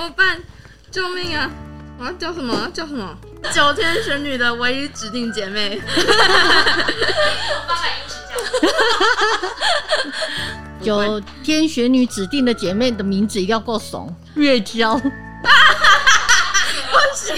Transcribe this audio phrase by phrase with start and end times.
[0.00, 0.40] 怎么办？
[0.90, 1.50] 救命啊！
[1.98, 2.70] 我要叫什么？
[2.72, 3.14] 叫什么？
[3.52, 5.78] 九天玄女的唯一指定姐妹。
[10.82, 14.96] 九天玄女指定的姐妹的名字一定要够怂，月娇。
[14.96, 15.02] 不
[17.14, 17.36] 行。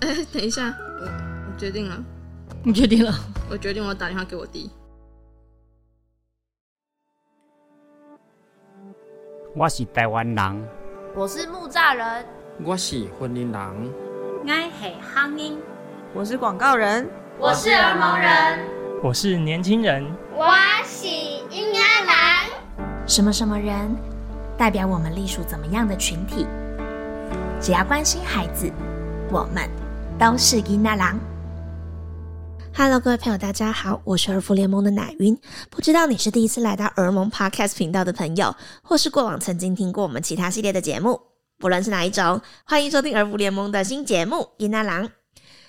[0.00, 1.94] 哎，等一下，我我决定了。
[2.62, 3.14] 你决定了？
[3.50, 4.70] 我决定，我打电话给我弟。
[9.58, 10.68] 我是台湾人，
[11.16, 12.24] 我是木栅人，
[12.62, 13.92] 我是婚姻人，
[14.44, 15.58] 我是乡音，
[16.14, 18.60] 我是广告人，我是儿蒙人，
[19.02, 20.46] 我是年轻人，我
[20.84, 22.86] 是婴儿郎。
[23.04, 23.74] 什么什么人
[24.56, 26.46] 代表我们隶属怎么样的群体？
[27.60, 28.70] 只要关心孩子，
[29.28, 29.68] 我们
[30.20, 31.18] 都是婴儿郎。
[32.80, 35.36] Hello，各位朋友，大家好，我是儿福联盟的奶云。
[35.68, 38.54] 不知道你是第一次来到儿盟 Podcast 频道的朋友，
[38.84, 41.20] 或是过往曾经听过我们其他系列的节目，
[41.58, 45.08] 不论是哪一种，欢迎收听儿福联盟的新节目《伊娜郎》。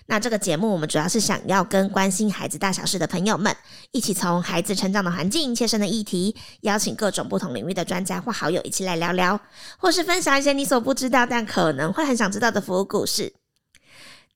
[0.05, 3.57] 那这个节目，我们主要是想要跟关心孩子大小事的朋友们，
[3.91, 9.39] 一起从孩子成长的环境、切身的议题，邀请各种不同领域的专家或好友一起来聊聊，
[9.79, 13.33] 或是分享一些你所不知道但可能会很想知道的服务故事。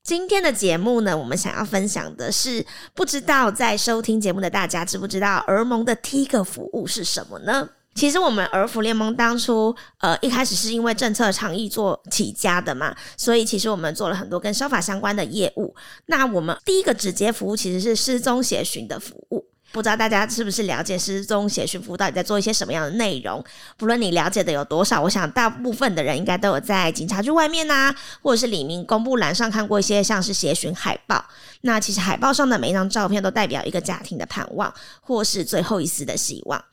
[0.04, 7.70] 今天的节目呢，我们想要分享的是，不知道在收听节目的大家知不知道儿盟的第一个服务是什么呢？
[7.94, 15.74] 其实我们儿福联盟当初呃一开始是因为政策倡议做起家的嘛，所以其实我们做了很多跟消法相关的业务。
[16.04, 19.46] 那我们第一个直接服务其实是失踪协寻的服务。
[19.74, 23.44] 不知道大家是不是了解失踪协寻服务到底在做一些什么样的内容？
[23.76, 31.24] 不论你了解的有多少，我想大部分的人应该都有在警察局外面呐，或者是李明公布栏上看过一些像是协寻海报。
[31.62, 36.64] 那其实海报上的每一张照片都代表一个家庭的盼望，或是最后一丝的希望。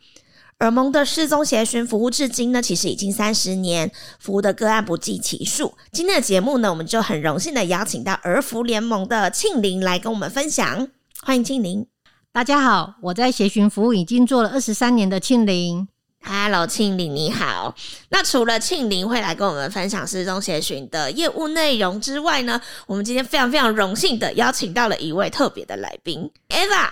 [0.59, 5.73] 尔蒙的失踪协寻服务至今呢，其实已经三十年，服务的个案不计其数。
[5.91, 10.87] 今天的节目呢，我们就很荣幸的邀请到儿福联盟的庆玲来跟我们分享，
[11.23, 11.87] 欢迎庆玲。
[12.33, 15.85] 大家好，我在协寻服务已经做了二十三年的庆玲。
[16.23, 17.75] Hello，庆玲你好。
[18.07, 26.89] 那除了庆玲会来跟我们分享失踪协寻的业务内容之外呢，我们今天非常非常荣幸的邀请到了一位特别的来宾，Eva。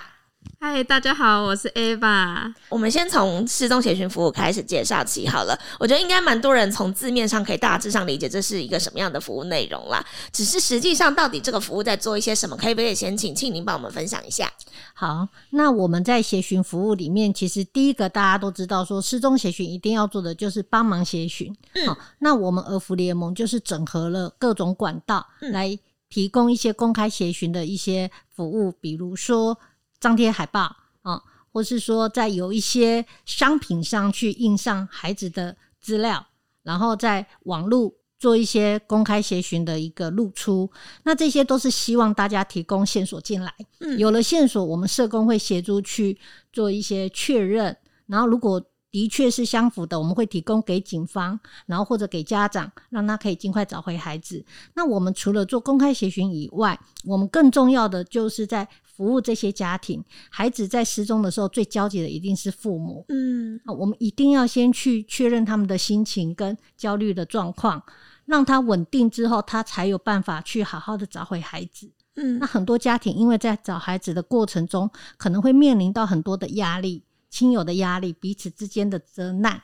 [0.57, 2.53] 嗨，大家好，我是 Ava。
[2.67, 5.57] 我们先从失踪协寻服务开始介绍起好了。
[5.79, 10.05] 我觉得应该蛮多人从字面上可以大致上理解这是一个什么样的服务内容啦。
[10.33, 14.51] 只是实际上到底这个服务在做一些什么，可以不可以先请庆宁帮我们分享一下？
[14.93, 21.55] 好，那我们在协寻服务里面，其实第一个大家都知道，说失踪协寻一定要做的就是帮忙协寻。
[21.87, 29.57] 好，那我们儿福联盟就是整合了各种管道来提供一些公开协寻的一些服务，比如说。
[29.99, 31.21] 张贴海报啊，
[31.51, 36.25] 或是说在有一些商品上去印上孩子的资料，
[36.63, 40.69] 然后在网络做一些公开协寻的一个露出，
[41.03, 43.53] 那这些都是希望大家提供线索进来。
[43.79, 46.17] 嗯，有了线索，我们社工会协助去
[46.53, 47.75] 做一些确认，
[48.07, 48.61] 然后如果
[48.91, 54.43] 的确是相符的，我们会提供给警方，然后或者给家长，让他可以尽快找回孩子。
[54.73, 58.67] 那我们除了做公开协寻以外，我们更重要的就是在。
[58.99, 63.05] 服务这些家庭，孩子在失踪的时候，最焦急的一定是父母。
[63.07, 67.81] 嗯，我们一定要先去确认他们的心情跟焦虑的状况，
[68.25, 71.89] 让他稳定之后，他才有办法去好好的找回孩子。
[72.17, 79.63] 嗯，那很多家庭因为在找孩子的过程中，可能会面临到很多的压力，亲友的压力，彼此之间的责难，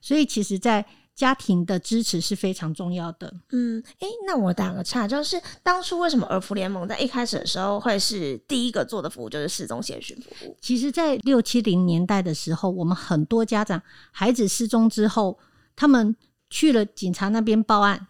[0.00, 3.32] 所以其实，在家庭的支持是非常重要的。
[3.50, 10.56] 嗯，诶，那我打个岔，就是当初为什么儿福联盟在一开始的时候会是第一个做的服务，就是失踪协寻服务？
[10.60, 13.82] 其实，在六七零年代的时候，我们很多家长
[14.12, 15.38] 孩子失踪之后，
[15.74, 16.14] 他们
[16.50, 18.08] 去了警察那边报案，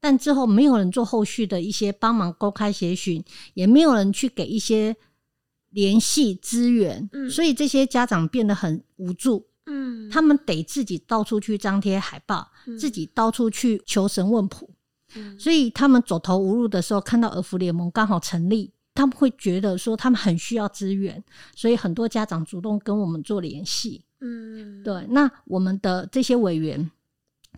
[0.00, 4.96] 但之后没有人做后续的一些帮忙公开协寻，也没有人去给一些
[5.70, 9.46] 联系资源，所以这些家长变得很无助。
[9.68, 14.68] 嗯，他们得自己到处去张贴海报，自己到处去求神问卜，
[15.38, 21.22] 所以他们走投无路的时候，看到儿福联盟刚好成立，他们会觉得说他们很需要资源，
[21.54, 24.04] 所以很多家长主动跟我们做联系。
[24.20, 26.90] 嗯，对，那我们的这些委员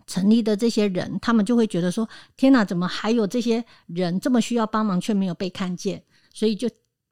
[0.05, 2.07] 成立的这些人，他们就会觉得说：
[2.37, 6.03] 天哪，怎么还有这些人这么需要帮忙，却没有被看见？
[6.33, 6.69] 所以就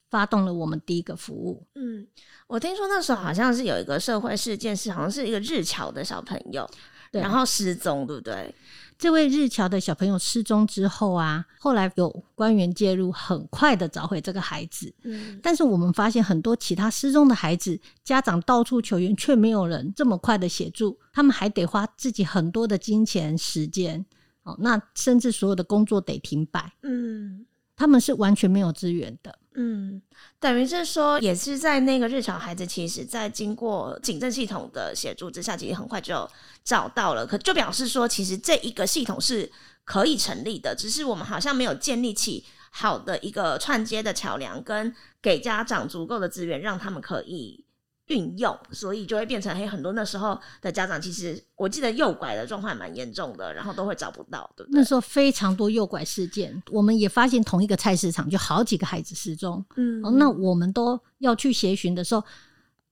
[0.09, 1.65] 发动了我们第一个服务。
[1.75, 2.07] 嗯。
[2.47, 6.67] 我听说那时候好像是有一个社会事件，是好像是一个日侨的小朋友，
[7.11, 8.53] 然后失踪，对不对？
[8.97, 14.91] 这位日侨的小朋友失踪之后啊，后来有官员介入，很快的找回这个孩子。
[15.03, 24.03] 嗯，但是我们发现很多其他失踪的孩子，家长到处求援，却没有人这么快的协助，他们还得花自己很多的金钱时间。
[24.41, 26.73] 哦，那甚至所有的工作得停摆。
[26.81, 27.45] 嗯，
[27.75, 29.37] 他们是完全没有资源的。
[29.61, 30.01] 嗯，
[30.39, 36.25] 等于是说，也是在那个日常孩子，其实，在经过警政系统的协助之下，其实很快就
[36.63, 37.27] 找到了。
[37.27, 39.51] 可就表示说，其实这一个系统是
[39.83, 47.65] 可以成立的，只是我们好像没有建立起好的一个串接的桥梁，跟给家长足够的资源，让他们可以。
[48.09, 54.79] 运用，所以就会变成嘿，很多那时候的家长，其实我记得诱拐的状况蛮严重的，然后都会找不到，对不对？
[54.79, 62.23] 那时候非常多诱拐事件，我们也发现同一个菜市场就好几个孩子失踪，嗯，那我们都要去协寻的时候，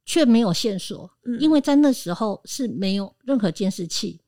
[0.06, 1.10] 却没有线索，
[1.40, 4.20] 因为在那时候是没有任何监视器。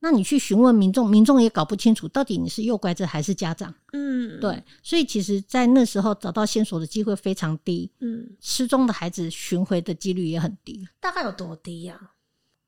[0.00, 3.74] 那你去询问民众，民众也搞不清楚到底你是诱拐者还是家长。
[3.92, 7.90] 嗯，对，所以其实，在那时候找到线索的机会非常低。
[7.98, 10.86] 嗯，失踪的孩子寻回的几率也很低。
[11.00, 12.12] 大概有多低呀？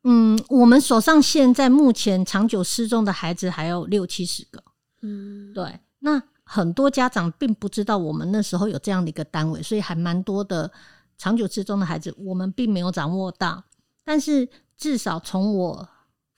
[0.02, 4.60] 嗯，我们手上现在目前长久失踪的孩子还有六七十个。
[5.02, 10.68] 嗯，对，那很多家长并不知道我们那时候有这样的一个单位，所以还蛮多的
[11.16, 13.62] 长久失踪的孩子，我们并没有掌握到。
[14.04, 15.88] 但是至少从我。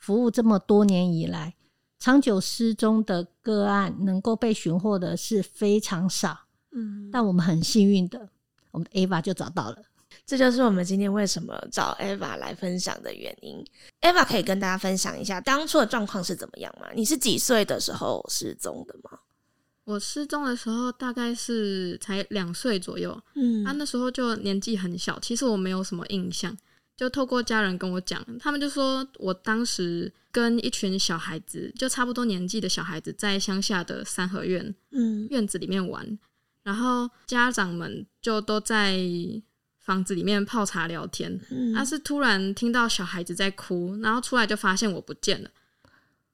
[0.03, 1.55] 服务这么多年以来，
[1.97, 6.37] 长久失踪的个案能够被寻获的是非常少。
[6.73, 8.29] 嗯，但我们很幸运的，
[8.73, 9.79] 我们 Ava 就找到了。
[10.27, 13.65] 这就是我们今天为什么找 Ava 来分享的原因。
[14.01, 16.89] Ava 可以跟大家分享一下当初的状况是怎么样吗？
[16.97, 19.21] 你是几岁的时候失踪的吗？
[19.85, 23.17] 我失踪的时候大概是才两岁左右。
[23.37, 26.57] 嗯，他那时候就年纪很小，其实我没有什么印象。
[27.03, 36.17] 就透过家人跟我讲，他们就说我当时跟一群小孩子，就差不多年纪的小孩子，在乡下的三合院嗯院子里面玩，
[36.63, 39.01] 然后家长们就都在
[39.81, 41.41] 房子里面泡茶聊天。
[41.51, 45.51] 嗯他是突然听到小孩子在哭，然后出来就发现我不见了，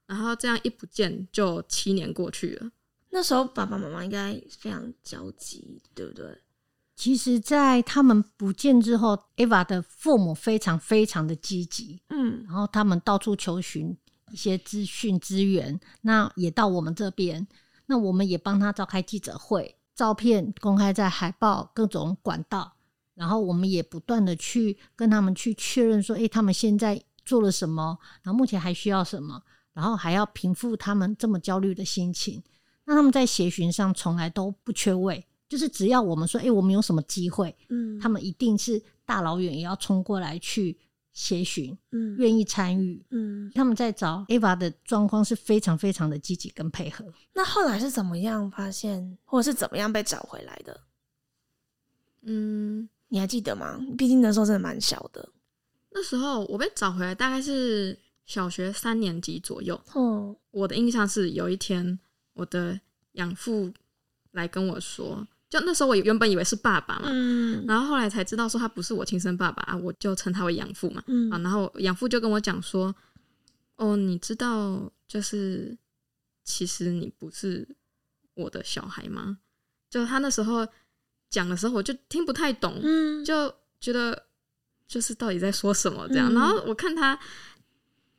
[0.05, 2.71] 然后这样一不见就七年过去了。
[3.09, 6.27] 那时候爸爸妈妈应该非常焦急，对不对？
[6.99, 13.97] 其实，在他们不见之后，Eva 的父母非常非常的积极，嗯，然后他们到处求寻
[14.33, 17.47] 一些资讯资源，那也到我们这边，
[17.87, 22.73] 那我们也帮他召开记者会，照片公开在海报各种管道，
[23.15, 29.41] 然后我们也不断的去跟他们去确认说，诶，他们现在做了什么，然后目前还需要什么，
[29.73, 32.43] 然后还要平复他们这么焦虑的心情，
[32.87, 35.25] 那他们在协寻上从来都不缺位。
[35.49, 40.77] 就是只要我们说，哎，我们有什么机会，嗯，他们一定是大老远也要冲过来去
[41.13, 47.05] 协寻，嗯，愿意参与，嗯，他们在找 Ava 的状况是非常非常的积极跟配合。
[47.33, 50.81] 那后来是怎么样发现，或者是怎么样被找回来的？
[52.23, 53.81] 嗯，你还记得吗？
[53.97, 55.27] 毕竟那时候真的蛮小的。
[55.93, 59.81] 那时候我被找回来大概是小学三年级左右。
[59.95, 61.99] 哦，我的印象是有一天
[62.35, 62.79] 我的
[63.13, 63.73] 养父
[64.33, 65.27] 来跟我说。
[65.51, 67.09] 就那时候，我原本以为是爸爸嘛，
[67.67, 71.03] 然后后来才知道说他不是我亲生爸爸啊，我就称他为养父嘛。
[71.31, 72.95] 啊，然后养父就跟我讲说
[73.77, 75.75] ：“哦，你知道，就是
[76.45, 77.67] 其实你不是
[78.35, 79.39] 我的小孩吗？”
[79.89, 80.69] 就他那时候
[81.31, 82.79] 讲的时候，我就听不太懂，
[83.25, 84.27] 就觉得
[84.87, 86.31] 就是到底在说什么这样。
[86.35, 87.19] 然后我看他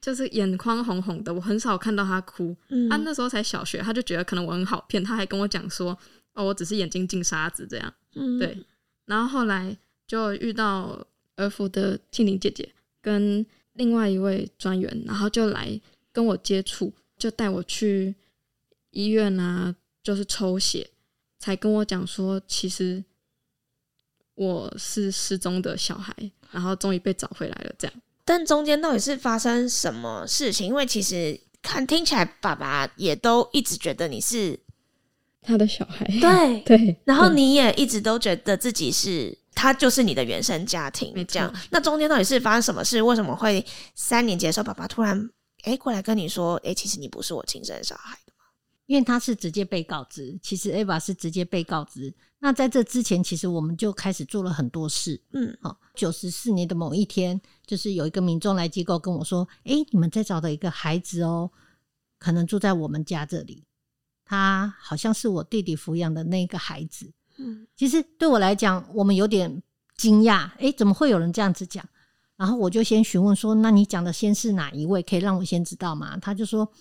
[0.01, 2.58] 就是眼眶红红的，我很少看到他哭。
[2.89, 5.96] 他那时候才小学，他就觉得可能我很好骗，他还跟我讲说。
[6.39, 8.58] 哦，我只是眼睛进沙子这样，嗯对。
[9.03, 9.77] 然后后来
[10.08, 11.05] 就遇到
[11.36, 15.77] 儿福的庆玲姐姐跟另外一位专员，然后就来
[16.13, 18.15] 跟我接触，就带我去
[18.91, 20.89] 医院啊，就是抽血，
[21.39, 23.03] 才跟我讲说，其实
[24.36, 26.15] 我是失踪的小孩，
[26.51, 27.75] 然后终于被找回来了。
[27.77, 30.67] 这样，但中间到底是发生什么事情？
[30.67, 34.58] 因为其实看听起来，爸爸也都一直觉得你是。
[35.41, 41.53] 他的小孩，对 对，然后你也一直都觉得自己是他，就是你的原生家庭，这样。
[41.69, 43.01] 那中间到底是发生什么事？
[43.01, 43.65] 为什么会
[43.96, 45.29] 三年级的时候，爸爸突然
[45.63, 48.34] 哎过来跟你说，哎，其实你不是我亲生小孩的
[48.86, 52.12] 因为他是直接被告知，其实 Ava 是直接被告知。
[52.39, 55.22] 那在这之前，其实我们就开始做了很多事。
[55.34, 61.51] 嗯，好，九十四年的某一天，就是有一个民众来机构跟我说，哎，你们在找的一个孩子哦，
[62.17, 63.63] 可能住在我们家这里。
[64.29, 69.63] 他好像是我弟弟抚养的那个孩子，嗯，其实对我来讲，我们有点
[69.98, 71.83] 惊讶，哎，怎么会有人这样子讲？
[72.38, 75.01] 然后我就先询问说：“那你讲的先是哪一位？
[75.01, 76.71] 可以让我先知道吗？”他就说：“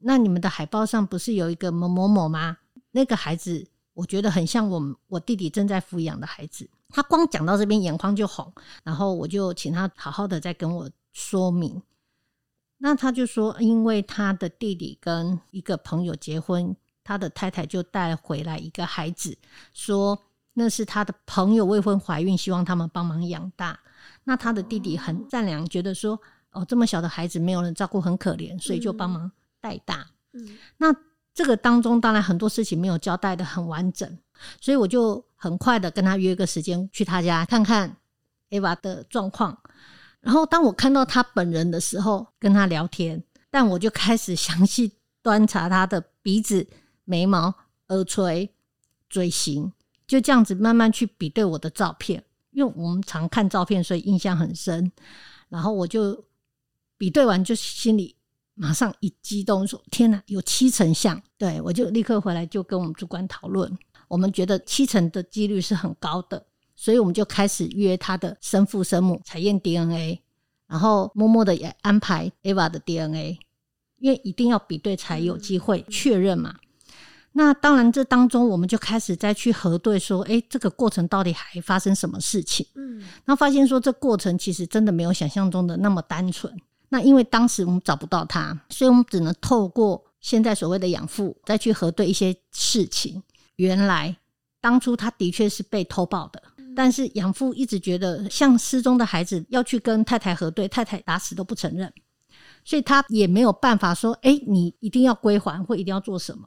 [0.00, 2.56] 那你们的海报上不是有一个某某某吗？
[2.92, 8.50] 那个孩子，我觉得很像我们我弟弟正在抚养的孩子。”他光讲到这边眼眶就红，
[8.82, 11.82] 然后我就请他好好的再跟我说明。
[12.78, 19.36] 那他就说，因为他的弟弟跟一个朋友结婚，他的太太就带回来一个孩子，
[19.72, 20.18] 说
[20.54, 23.78] 那是他的朋友未婚怀孕，希望他们帮忙养大。
[24.24, 26.18] 那他的弟弟很善良，觉得说
[26.50, 29.30] 哦这么小的孩子没有人照顾很可怜，所以就帮忙
[29.60, 30.06] 带大。
[30.32, 30.94] 嗯，那
[31.34, 34.18] 这个当中当然很多事情没有交代的很完整，
[34.60, 37.96] 所以我就很快的跟他约个时间去他家看看
[38.50, 39.58] Eva 的状况。
[40.20, 44.92] 然后当我看到他本人的时候，跟他聊天，但我就开始详细
[45.22, 46.66] 端查他的鼻子、
[47.04, 47.54] 眉毛、
[47.88, 48.50] 耳垂、
[49.08, 49.72] 嘴型，
[50.06, 54.90] 就这样子慢慢去比对我的照片，因为我们常看照片，所以印象很深。
[55.48, 56.24] 然后我就
[56.96, 58.16] 比对完，就心里
[58.54, 66.46] 马上一激动，说：“天哪，有七成像！”对我就立刻回来就跟我们主管讨论，我们觉得七成的几率是很高的。
[66.76, 70.20] 所以我们就开始约他的生父生母采验 DNA，
[70.66, 73.38] 然后默默的也安排 Eva 的 DNA，
[73.98, 76.56] 因为一定要比对才有机会确认嘛。
[77.36, 82.64] 那当然，这当中我们就开始再去核对，说，哎，这个过程到底还发生什么事情？
[82.76, 86.54] 嗯，那发现说这过程其实真的没有想象中的那么单纯。
[86.88, 93.20] 那因为当时我们找不到他，所以我们只能透过现在所谓的养父再去核对一些事情。
[93.56, 94.16] 原来
[94.60, 96.42] 当初他的确是被偷抱的。
[96.76, 101.92] 但是养父一直觉得，像失踪的孩子要去跟太太核对，太太打死都不承认，
[102.64, 106.44] 所以他也没有办法说：“哎，你一定要归还或一定要做什么。”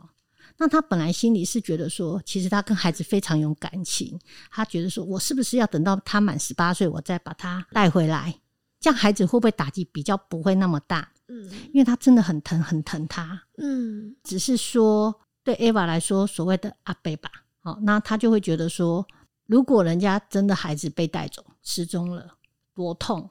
[0.57, 8.39] 那他本来心里是觉得说，其实他跟孩子非常有感情，他觉得说我是不是要等到他满十八岁，我再把他带回来，
[8.79, 11.11] 这样孩子会不会打击比较不会那么大？
[11.27, 13.43] 嗯，因为他真的很疼，很疼他。
[13.57, 17.29] 嗯，只是说对 Eva 来说，所谓的阿贝吧，
[17.61, 19.05] 好，那他就会觉得说。
[19.49, 22.35] 如果人家真的孩子被带走失踪了，
[22.73, 23.29] 多痛！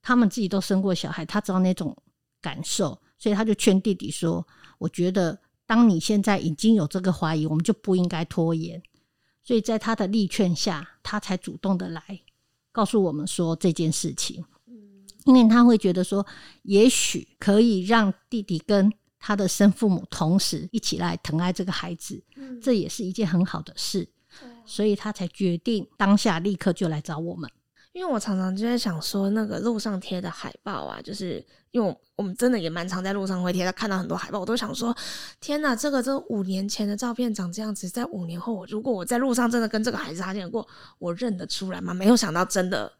[0.00, 1.94] 他们自己都生过小孩，他知道那种
[2.40, 4.48] 感受，所以他就劝弟弟说
[4.80, 8.82] ：“我觉得，当你现在已经有这个怀疑，我们就不应该拖延。”
[9.42, 12.02] 所以在他的力劝下，他才主动的来
[12.72, 14.44] 告诉我们说这件事情。
[15.26, 16.26] 因为他会觉得说，
[16.64, 22.22] 也许可以让弟弟跟他的生父母同时一起来疼爱这个孩子，
[22.62, 24.06] 这也是一件很好的事。
[24.66, 27.50] 所以他才决定当下立刻就来找我们，
[27.94, 34.92] 因为我常常就在想说，那个路上贴的海报啊，就是因为我们真的也蛮常在路上会贴，他看到很多海报，我都想说，
[35.40, 40.66] 天哪，这个这五年前的照片长这样子，在五年后，如果我在路上真的跟这个孩子擦肩过，
[40.98, 41.94] 我认得出来吗？
[41.94, 42.92] 没有想到，真的，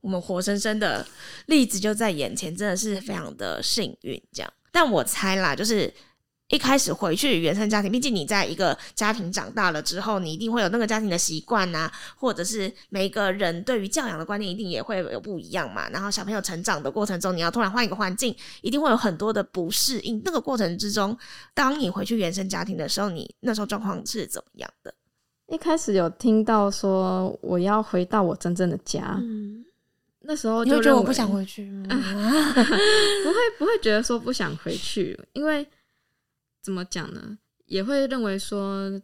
[0.00, 1.04] 我们活生生的
[1.46, 4.22] 例子就在眼前，真的是非常的幸运。
[4.32, 5.92] 这样，但我猜啦，就是。
[6.48, 15.90] 一开始回去原生家庭，毕竟你在一个家庭长大了之后，你一定会有那个家庭的习惯呐，或者是每个人对于教养的观念一定也会有不一样嘛。
[15.90, 20.22] 然后小朋友成长的过程中，你要突然换一个环境，一定会有很多的不适应。
[20.24, 21.18] 那个过程之中，
[21.52, 24.94] 当你回去原生家庭的时候，你那时候状况是怎么样的？
[25.48, 29.64] 一开始有听到说我要回到我真正的家，嗯，
[30.20, 35.66] 那时候就觉得我不想回去， 不会不会觉得说不想回去，因为。
[36.66, 37.38] 怎么讲呢？
[37.66, 39.00] 也会认为说，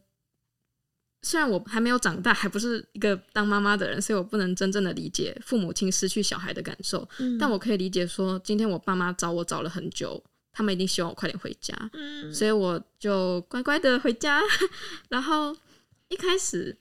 [1.23, 7.09] 虽然我还没有长大，还不是一个当妈妈的人，所以我不能真正的理解父母亲失去小孩的感受。
[7.39, 11.73] 但我可以理解说，今天我爸妈找我找了很久，他们一定希望我快点回家。
[12.35, 14.41] 所以我就乖乖的回家。
[15.09, 15.57] 然后
[16.09, 16.77] 一开始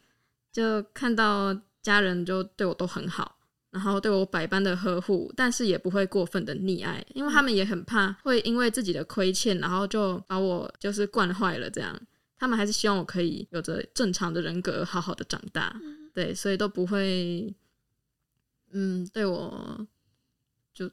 [0.52, 3.38] 就看到家人就对我都很好。
[3.72, 11.70] 然后对我百般的呵护，但是也不会过分的溺爱，因为他们也很怕会因为自己的亏欠，然后就把我就是惯坏了。
[11.70, 11.98] 这样，
[12.38, 15.74] 他们还是希望我可以有着正常的人格，好好的长大。
[16.14, 17.56] 对，所以都不会，
[18.72, 19.88] 嗯，对我
[20.74, 20.92] 就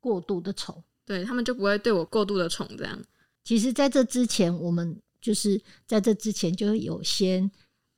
[0.00, 0.82] 过度的宠。
[1.04, 2.68] 对他们就不会对我过度的宠。
[2.76, 3.00] 这样，
[3.44, 7.48] 其实在这之前，我们就是在这之前就有先。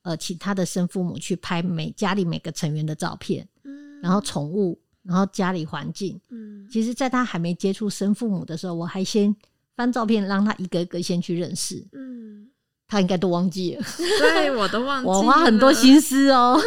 [0.04, 9.34] 呃，请他的生父母去拍每家里每个成员的照片，嗯，然后宠物，然后家里环境，嗯，其实，在他还没接触生父母的时候，我还先
[9.74, 12.46] 翻照片，让他一个一个先去认识，嗯，
[12.86, 13.82] 他应该都忘记了，
[14.20, 16.60] 对，我都忘记，我花很多心思哦，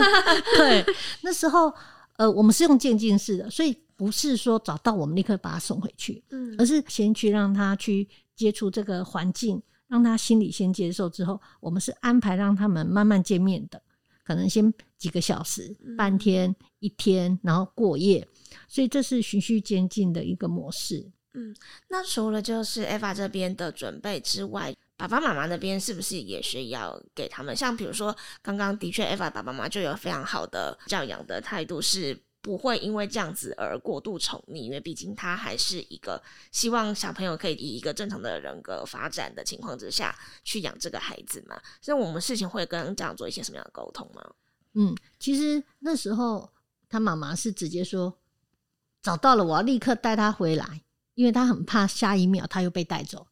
[0.58, 0.84] 对，
[1.22, 1.72] 那时候，
[2.18, 8.06] 呃，我们是用渐进式的，所以不是说找到我们立刻把他送回去，嗯，而是先去让他去
[8.36, 9.62] 接触这个环境。
[9.92, 13.82] 让他心里先接受之后，我们是安排让他们慢慢见面的。
[14.24, 18.26] 可能先几个小时、半天、一天，然后过夜，
[18.68, 21.10] 所以这是循序渐进的一个模式。
[21.34, 21.54] 嗯，
[21.88, 27.54] 那除了就是 Eva 这边的准备之外，爸爸妈妈那边是不是也需要给他们？
[27.54, 41.58] 像比如说，刚刚的确 Eva 爸爸妈妈就有非常好的教养的态度，是不会因为这样子而过度宠溺，因为毕竟他还是一个希望小朋友可以以一个正常的人格发展的情况之下去养这个孩子嘛。
[41.80, 44.22] 所以我们事情会跟家长做一些什么样的沟通吗？
[44.74, 46.52] 嗯，其实那时候
[46.88, 48.18] 他妈妈是直接说
[49.00, 50.82] 找到了，我要立刻带他回来。
[51.14, 53.26] 因为他很怕下一秒他又被带走，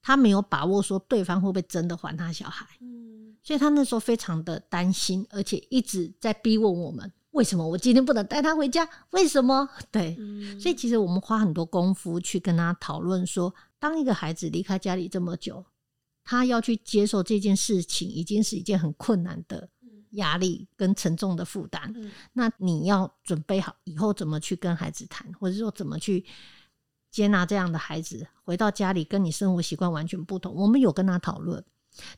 [0.00, 8.88] 他没有把握说对方会不会真的还他小孩，嗯，所以他那时候非常的担心，而且一直在逼问我们为什么我今天不能带他回家？
[9.10, 9.68] 为什么？
[9.92, 10.16] 对，
[10.58, 15.64] 所以其实我们花很多功夫去跟他讨论说，当一个孩子离开家里这么久，
[16.24, 19.68] 他要去接受这件事情，已经是一件很困难的
[20.12, 21.94] 压力跟沉重的负担。
[22.32, 26.24] 那你要准备好以后怎么去跟孩子谈，或者说怎么去。
[27.08, 30.54] 接纳这样的孩子回到家里，跟你生活习惯完全不同。
[30.54, 31.64] 我们有跟他讨论，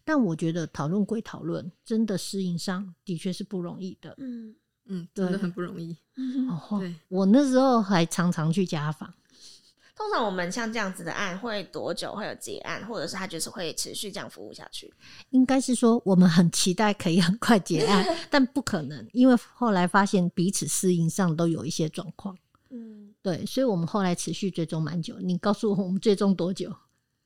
[0.05, 4.17] 但我觉得讨论归讨论，真的适应上的确是不容易的。
[4.19, 4.57] 嗯
[4.89, 5.97] 嗯，真的很不容易。
[6.81, 9.13] 对，我那时候还常常去家访。
[9.97, 14.93] 通常我们像这样子的案会多久会有结案，或者是他就是会持续这样服务下去？
[15.31, 22.37] 应该是说我们很期待可以很快结案， 但不可能，因为后来发现彼此适应上都有一些状况。
[22.71, 25.19] 嗯，对，所以我们后来持续追踪蛮久。
[25.21, 26.73] 你告诉我，我们追踪多久？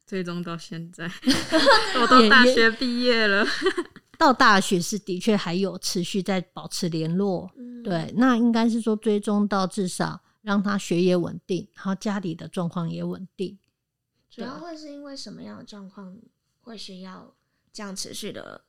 [0.07, 1.11] 追踪到现在，
[2.01, 3.47] 我都大学毕业了。
[4.23, 7.51] 到大学是的确还有持续在保持联络。
[7.83, 13.59] 对，那应该是说追踪到至少让他学业稳定，然后家里的状况也稳定。
[14.31, 16.17] 主要会是因为什么样的状况
[16.61, 17.35] 会需要
[17.73, 18.63] 这样持续的？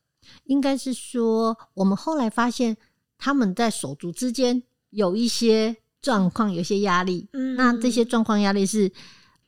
[0.46, 2.76] 应该是说，我们后来发现
[3.20, 5.78] 他们在手足之间有一些。
[6.02, 8.92] 状况有些压力，嗯，那这些状况压力是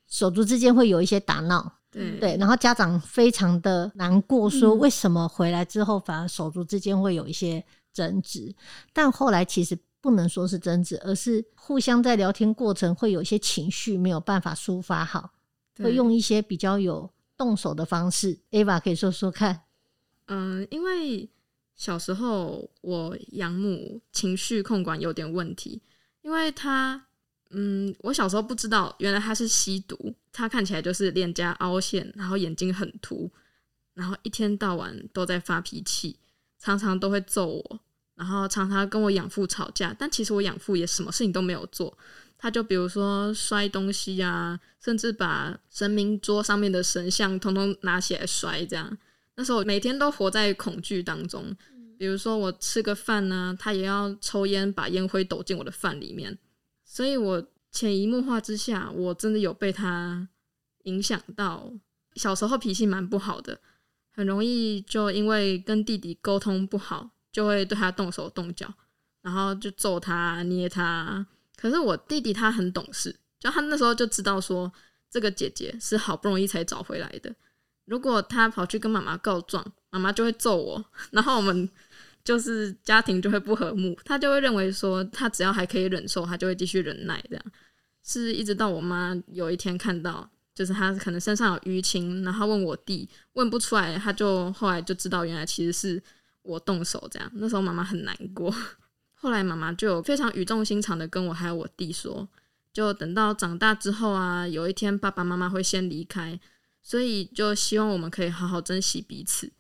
[0.08, 8.54] 手足之间会有一些打闹，对对，然后家长非常的难过，说为什么回来之后反而手足之间会有一些争执？
[8.92, 15.32] 但后来其实不能说是争执，而是互相在聊天过程会有一些情绪没有办法抒发好，
[15.78, 18.38] 会用一些比较有动手的方式。
[18.52, 19.62] Ava 可以说说看，
[20.28, 21.30] 嗯，因为
[21.76, 25.82] 小时候我养母情绪控管有点问题。
[26.22, 27.05] 因为他，
[27.58, 30.13] 嗯，我小时候不知道，原来他是吸毒。
[30.34, 33.32] 他看起来就是脸颊凹陷，然后眼睛很凸，
[33.94, 36.18] 然后一天到晚都在发脾气，
[36.60, 37.80] 常常都会揍我，
[38.15, 39.96] 然后常常跟我养父吵架。
[39.98, 41.98] 但其实我养父也什么事情都没有做，
[42.38, 48.98] 他就比如说摔东西啊，甚至把神明桌上面的神像通通拿起来摔，这样。
[49.36, 51.56] 那时候每天都活在恐惧当中。
[51.98, 56.38] 比如说我吃个饭呢，他也要抽烟，把烟灰抖进我的饭里面。
[56.95, 60.29] 所以我潜移默化之下，我真的有被他
[60.84, 61.69] 影响到。
[62.15, 63.60] 小时候脾气蛮不好的，
[64.13, 68.73] 很容易就因为跟弟弟沟通不好，就会对他动手动脚，
[69.21, 71.27] 然后就揍他、捏他。
[71.58, 74.71] 可是我弟弟他很懂事，就他那时候就知道说，
[75.12, 77.36] 这个姐姐是好不容易才找回来的。
[77.84, 81.69] 如果他跑去跟妈妈告状，妈妈就会揍我，然后我们。
[82.26, 87.24] 就是家庭就会不和睦，他就会认为说，他只要还可以忍受，他就会继续忍耐。
[87.30, 87.46] 这样
[88.04, 96.02] 是一直到我妈有一天看到，就是他可能身上有淤青，然后问我弟，问不出来，他就后来就知道原来其实是
[96.42, 97.08] 我动手。
[97.12, 98.52] 这样那时候妈妈很难过，
[99.14, 102.28] 后来妈妈就非常语重心长的跟我还有我弟说，
[102.74, 106.40] 就等到长大之后啊，有一天爸爸妈妈会先离开，
[106.82, 109.52] 所以就希望我们可以好好珍惜彼此。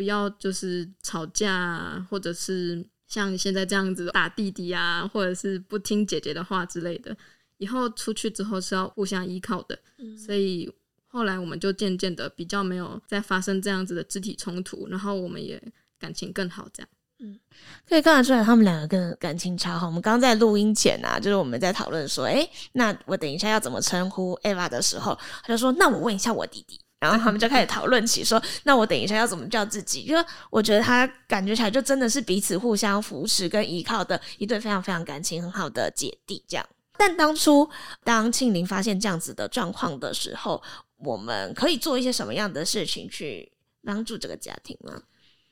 [0.00, 7.14] 不要就是吵架，或者是像现在这样子打弟弟啊，或者是不听姐姐的话之类的。
[7.58, 9.78] 以后出去之后是要互相依靠的，
[10.16, 10.72] 所以
[11.06, 15.62] 后来我们就渐渐的比较没有再发生这样子的肢体冲突，然后我们也
[15.98, 16.66] 感情更好。
[16.72, 17.38] 这样，嗯，
[17.86, 19.86] 可以看得出来他们两个跟感情超好。
[19.86, 26.80] 我们刚刚在录音前啊，就是我们在讨论说，哎，那我等一下要怎么称呼 Eva 的时候，他就说，那我问一下我弟弟。
[27.00, 36.66] 然后他们就开始讨论起说：“那我等一下要怎么叫自己？”因为我觉得他感觉起来就真的是彼此互相扶持跟依靠的一对非常非常感情很好的姐弟这样。
[36.98, 37.66] 但当初
[38.04, 40.62] 当庆玲发现这样子的状况的时候，
[40.98, 43.50] 我们可以做一些什么样的事情去
[43.82, 45.02] 帮助这个家庭呢？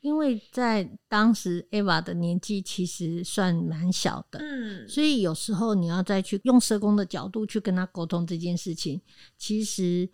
[0.01, 9.01] 因为在当时 Eva 的年纪其实算蛮小的，嗯，所以有时候你要再去用社工的角度去跟他沟通这件事情，
[9.39, 10.07] 其实。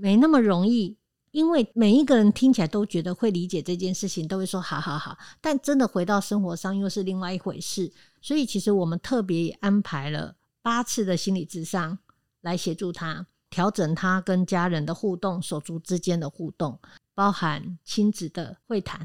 [0.00, 0.96] 没那么容易，
[1.32, 5.18] 因为每一个人听起来都觉得会理解这件事情，都会说好好好。
[5.40, 7.92] 但真的回到生活上又是另外一回事。
[8.22, 11.98] 所以其实我们特别安排了八次的心理智商
[12.42, 16.78] 来协助他调整他跟家人的互动、手足之间的互动，
[17.14, 19.04] 包含亲子的会谈。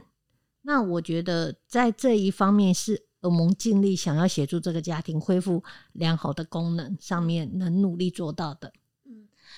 [0.62, 8.72] 那我觉得在这一方面是耳蒙尽力想要协助这个家庭恢复良好的功能上面能努力做到的。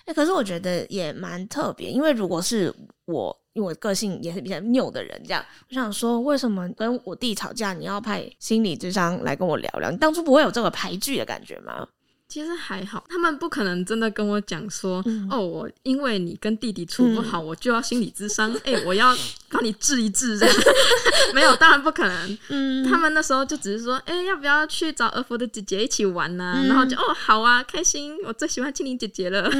[0.06, 2.74] 哎，可是我觉得也蛮特别，因为如果是
[3.06, 9.90] 我，因为我个性也是比较拗的人，这样，我想说，为什么跟我弟吵架，你要派心理智商来跟我聊聊？
[9.90, 11.88] 你当初不会有这个排拒的感觉吗？
[12.28, 19.16] 其实还好，他们不可能真的跟我讲说，哦，我因为你跟弟弟处不好，我就要心理智商， 哎，我要
[19.50, 20.56] 帮你治一治，这样
[21.34, 22.38] 没有，当然不可能。
[22.50, 26.66] 嗯，他们那时候就只是说，哎，要不要去找儿福的姐姐一起玩呢？
[26.68, 29.50] 然后就哦，好啊，开心，我最喜欢青柠姐姐了。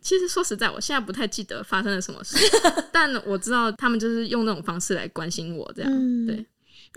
[0.00, 2.36] 其实说实在，我现在不太记得发生了什么事，
[2.92, 6.46] 但我知道他们就是用那种方式来关心我，这样对。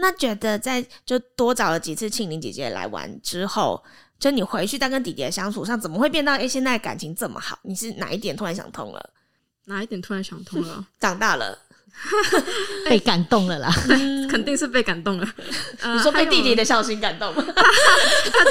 [0.01, 3.83] 那觉得在就多找了几次庆玲姐姐来玩之后，
[4.17, 7.59] 就你回去再跟弟弟的相处上，怎么会变到哎现在感情这么好？
[7.63, 9.09] 你是哪一点突然想通了？
[9.65, 10.88] 哪一点突然想通了？
[10.99, 11.59] 长大了，
[12.89, 13.69] 被感动了啦，
[14.31, 15.33] 肯定是被感动了。
[15.93, 17.33] 你说被弟弟的孝心感动？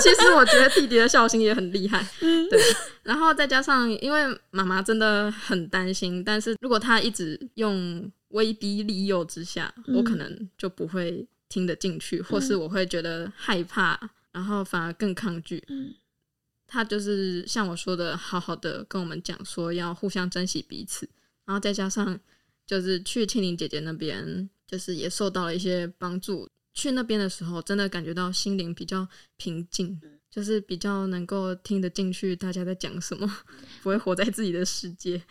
[0.02, 2.06] 其实我觉得弟弟的孝心也很厉害。
[2.20, 2.60] 对，
[3.02, 11.26] 然后再加上因为妈妈真的很担心，但是如果他一直用威逼利诱之下，我可能就不会。
[11.48, 13.98] 听得进去，或是我会觉得害怕，
[14.32, 15.62] 然后反而更抗拒。
[16.66, 21.08] 他就是像我说的，好好的跟我们讲说要互相珍惜彼此，
[21.46, 22.20] 然后再加上
[22.66, 26.46] 就是去青林姐姐那边，就是也受到了一些帮助。
[26.74, 29.98] 去那边的时候，真的感觉到心灵比较平静，
[30.30, 33.26] 就是比较能够听得进去大家在讲什么，
[33.82, 35.22] 不会活在自己的世界。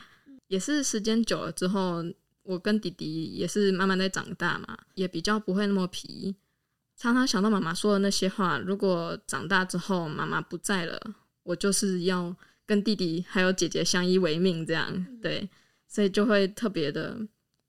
[0.48, 2.04] 也是时间久了之后。
[2.48, 6.34] 我跟弟弟也是慢慢在长大嘛，也比较不会那么皮。
[6.96, 11.00] 常常想到妈妈说的那些话，如果长大之后妈妈不在了，
[11.44, 15.48] 我就是要跟弟弟还有姐姐相依为命，这样对，
[15.88, 17.20] 所以就会特别的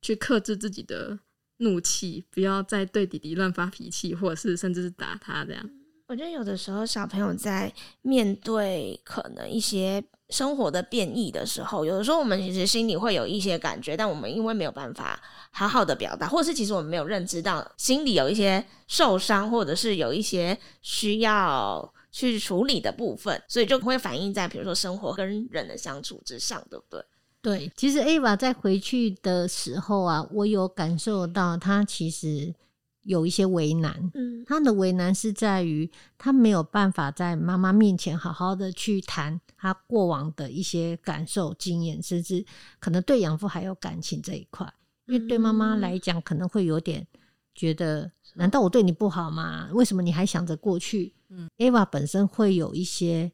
[0.01, 1.19] 去克制自己的
[1.59, 5.71] 怒气，不要再对弟弟乱发脾气，或者是甚至是打他这样。
[6.09, 10.03] 我觉得有的时候小朋友在面对可能一些。
[10.31, 15.19] 生活的变异的时候，有的时候我们其实心里会有一些感觉，但我们因为没有办法
[15.51, 27.03] 好好的表达，或者是其实我们没有认知到心里有一些受伤，或者是有一些需要去处理的部分，所以就会反映在比如说生活跟人的相处之上，对不对？
[27.41, 32.55] 对，其实 Ava 在回去的时候啊，我有感受到他其实。
[33.03, 42.45] 有一些为难，嗯，他的为难是在于他没有办法在妈妈面前好好的去谈他过往的一些感受、经验，甚至
[42.79, 44.71] 可能对养父还有感情这一块。
[45.07, 47.07] 因为对妈妈来讲，可能会有点
[47.55, 49.71] 觉得，难道我对你不好吗？
[49.73, 51.15] 为什么你还想着过去？
[51.31, 53.33] 嗯，Ava 本身会有一些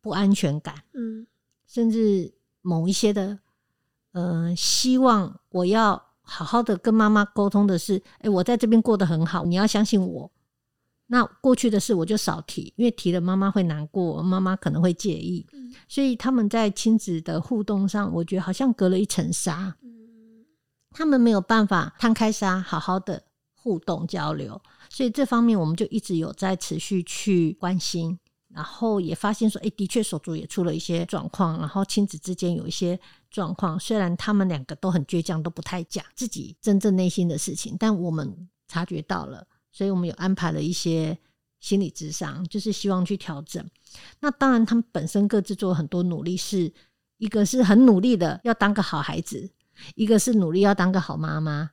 [0.00, 1.26] 不安全感，嗯，
[1.66, 3.40] 甚至某一些的，
[4.12, 6.11] 呃，希望我要。
[6.22, 10.30] 好好的跟妈妈沟通的是，哎，我在这边过得很好，你要相信我。
[11.08, 15.46] 那过去的事我就少提，因为提了妈妈会难过，妈妈可能会介意。
[15.86, 19.76] 所以他们在亲子的互动上，我觉得好像隔了一层纱。
[20.90, 23.22] 他们没有办法摊开纱，好好的
[23.54, 24.60] 互动交流。
[24.88, 28.18] 所以这方面我们就一直有在持续去关心。
[28.54, 32.98] 然后也发现说，哎，的确手足也出了一些状况，然后亲子之间有一些
[33.30, 33.80] 状况。
[33.80, 41.18] 虽然他们两个都很倔强，都不太讲自己真正内心的事情，但我们察觉到了，所以我们有安排了一些
[41.60, 43.64] 心理智商，就是希望去调整。
[44.20, 46.72] 那当然，他们本身各自做很多努力，是
[47.18, 49.50] 一个是很努力的要当个好孩子，
[49.94, 51.70] 一个是努力要当个好妈妈。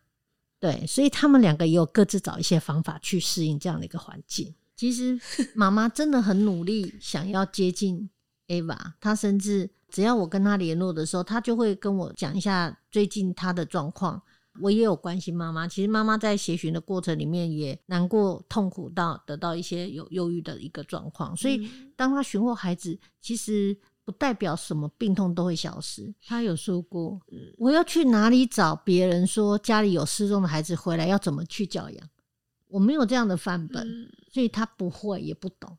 [0.60, 4.54] 对，所以他们两个也有各自找一些方法去适应这样的一个环境。
[4.80, 5.20] 其实
[5.54, 8.10] 妈妈真的很努力，想要接近
[8.48, 8.78] Ava。
[9.02, 14.22] 她甚至只要我跟她联络的时候，她就会跟我讲一下最近她的状况。
[14.62, 15.68] 我也有关心妈妈。
[15.68, 21.36] 其实妈妈在协寻的过程里面也难过、痛苦到得到一些有忧郁的一个状况。
[21.36, 26.14] 所以当她寻获孩子，其实不代表什么病痛都会消失。
[26.26, 27.20] 她有说过
[27.60, 32.10] ：“我要去哪里找别人说家里有失踪的孩子回来要怎么去教养？”
[32.70, 34.10] 我没有这样的范本。
[34.32, 35.76] 所以他不会也不懂，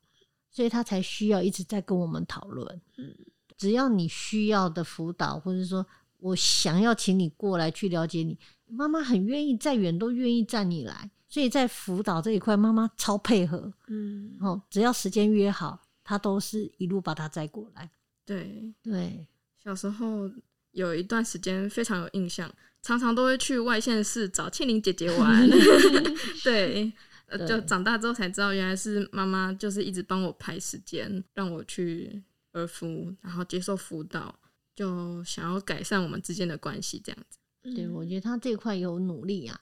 [0.50, 2.80] 所以他才需要一直在跟我们讨论。
[2.98, 3.16] 嗯，
[3.56, 5.86] 只要你需要的辅导，或者说
[6.18, 11.08] 我想要请你过来去了解你，妈妈很愿意，再远都愿意站你来。
[11.28, 13.72] 所以在辅导这一块，妈妈超配合。
[13.86, 17.88] 嗯，哦，只要时间约好，他都是一路把他载过来。
[18.26, 19.24] 对对，
[19.62, 20.28] 小时候
[20.72, 25.48] 有一段时间非常有印象，常常都会去外县市找庆玲姐姐玩。
[26.42, 26.92] 对，
[27.46, 34.34] 就长大之后才知道，原来是妈妈就是一直帮我排时间，让我去儿福，然后接受辅导，
[34.74, 37.38] 就想要改善我们之间的关系，这样子。
[37.74, 39.60] 对，我觉得他这块有努力啊。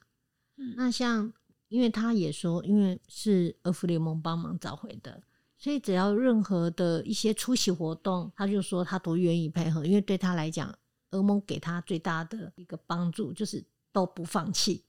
[0.76, 1.32] 那像，
[1.68, 5.20] 因为他也说，因为是儿福联盟帮忙找回的。
[5.60, 10.72] 所以只要任何的一些出席活动，他就说他都愿意配合，因为对他来讲，
[11.10, 14.84] 儿盟给他最大的一个帮助就是都不放弃，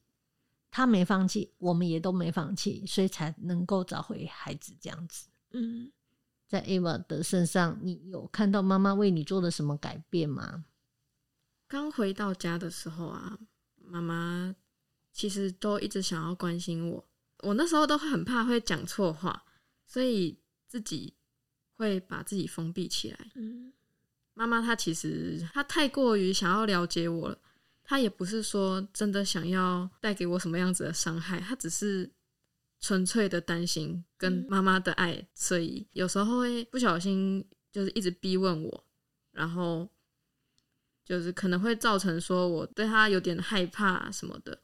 [0.69, 5.27] 他没放弃，我们也都没放弃，所以才能够找回孩子这样子。
[5.51, 5.91] 嗯，
[6.47, 10.65] 在 Eva 的身上，你有看到妈妈为你做了什么改变吗？
[11.67, 13.39] 刚回到家的时候啊，
[13.75, 14.55] 妈妈
[15.11, 17.07] 其实都一直想要关心我，
[17.43, 19.45] 我那时候都很怕会讲错话，
[19.85, 20.39] 所以。
[20.69, 21.15] 自己
[21.73, 23.31] 会把自己封闭起来。
[23.33, 23.73] 嗯，
[24.39, 27.37] 妈妈她其实她太过于想要了解我了，
[27.83, 32.09] 她也不是说真的想要带给我什么样子的伤害，她只是
[32.79, 38.85] 纯粹的担心跟妈妈的爱，所以有时候会不小心就是一直逼问我，
[39.33, 39.89] 然后
[41.03, 44.61] 就是可能会造成说我对她有点害怕什么的。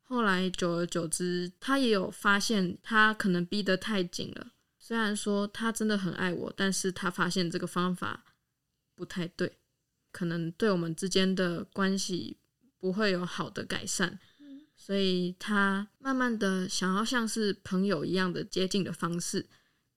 [0.00, 4.52] 后来久而久之，她也有发现她可能逼得太紧了。
[4.78, 8.24] 虽然说他真的很爱我，但是他发现这个方法
[8.94, 9.58] 不太对，
[10.10, 12.36] 可能对我们之间的关系
[12.78, 14.18] 不会有好的改善，
[14.76, 19.46] 所以他慢慢的想要像是朋友一样的接近的方式，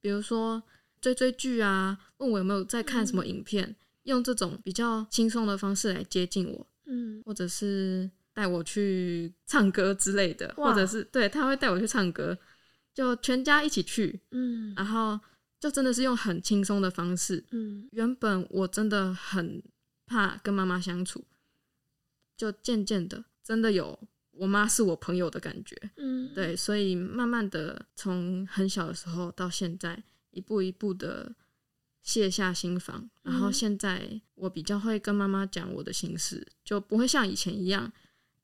[0.01, 0.61] 比如说
[1.01, 12.37] 追追剧啊，问我有没有在看什么影片，用这种比较轻松的方式来接近我，嗯，或者是带我去唱歌之类的，或者是对他会带我去唱歌。
[12.93, 15.19] 就全家一起去，嗯，然后
[15.65, 19.63] 就真的是用很轻松的方式，嗯，原本我真的很
[20.05, 21.25] 怕跟妈妈相处，
[22.37, 23.99] 就渐渐的真的有
[24.29, 31.33] 我妈是我朋友的感觉，嗯，对，所以慢慢的从很小的时候到现在，一步一步的
[32.03, 37.91] 卸下心防，然后现在我比较会跟妈妈讲我的心事，就不会像以前一样，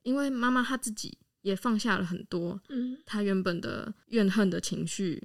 [0.02, 1.16] 因为妈妈她自己。
[1.42, 5.20] 也放下了很多，嗯，他原本的怨恨的情绪，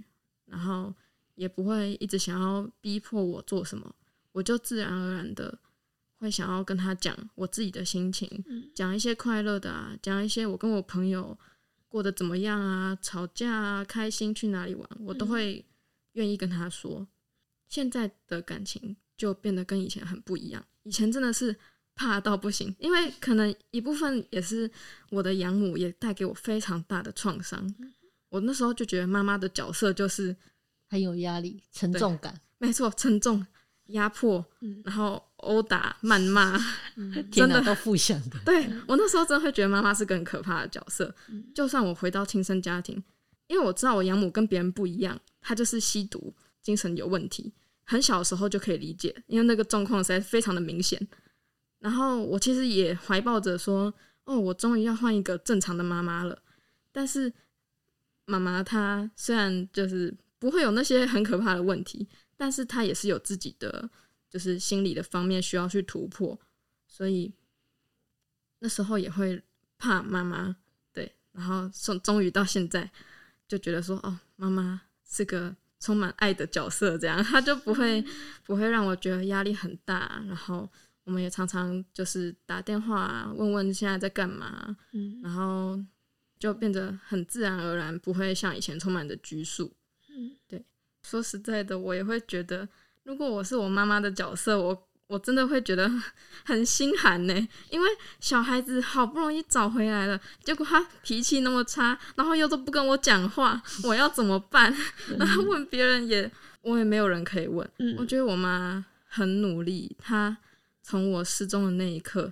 [0.45, 0.91] 然后
[1.37, 3.95] 也不会一直想要逼迫我做什么，
[4.33, 5.57] 我就自然而然的
[6.17, 8.29] 会想要跟他讲我自己的心情，
[8.75, 11.37] 讲一些快乐的啊，讲一些我跟我朋友
[11.87, 15.65] 过得怎么样啊，吵架啊，开心去哪里玩，我都会
[16.11, 17.07] 愿意跟他说。
[17.67, 21.55] 现在的感情就变得跟以前很不一样，以前真的是。
[21.99, 24.69] 怕到不行，因为可能一部分也是
[25.09, 27.73] 我的养母也带给我非常大的创伤。
[28.29, 30.37] 我那时候就觉得妈妈的角色就是
[30.87, 33.45] 很有压力、沉重感， 没错，沉重、
[33.87, 34.43] 压迫，
[34.83, 36.59] 然后殴打、谩骂，
[37.31, 38.39] 真的都负向的。
[38.45, 41.13] 对我那时候真的会觉得妈妈是个很可怕的角色。
[41.53, 43.01] 就算我回到亲生家庭，
[43.47, 51.07] 因为我知道我养母跟别人不一样，她就是吸毒、精神有问题，很小的时候就可以理解，因为那个状况实在非常的明显。
[51.79, 53.93] 然后我其实也怀抱着说，
[54.25, 56.41] 哦，我终于要换一个正常的妈妈了。
[56.91, 57.31] 但是
[58.25, 63.89] 妈妈她虽然就是不会有那些很可怕的问题，但是他也是有自己的
[64.29, 66.39] 就是心理的方面需要去突破，
[66.87, 67.33] 所以
[68.59, 69.41] 那时候也会
[69.77, 70.55] 怕妈妈。
[70.93, 72.89] 对，然后终终于到现在
[73.47, 78.03] 就觉得说，哦，妈妈是个充满爱的角色，这样他就不会
[78.43, 80.69] 不会让我觉得压力很大，然后。
[81.07, 85.81] 我们也常常就是打电话问问现在在干嘛，嗯，然后
[86.37, 89.73] 就变得很自然而然，不会像以前充满着拘束，
[90.17, 90.65] 嗯，对。
[91.03, 92.67] 说实在的，我也会觉得，
[93.03, 95.89] 如果我是我妈妈的角色，我我真的会觉得
[96.43, 97.87] 很心寒呢，因为
[98.19, 104.75] 小孩子好不容易找回来了，结果他脾气那么差，然后又都不跟我讲话，我要怎么办？
[105.17, 106.29] 然后问别人也，
[106.61, 107.65] 我也没有人可以问。
[107.97, 110.37] 我觉得我妈很努力，她。
[110.89, 112.31] 从我失踪的那一刻，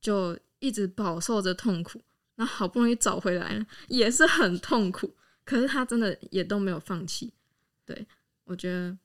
[0.00, 2.00] 就一直饱受着痛苦。
[2.36, 5.14] 那好不容易找回来了，也是很痛苦。
[5.44, 7.32] 可是他真的也都没有放弃。
[7.84, 8.06] 对
[8.44, 8.96] 我觉得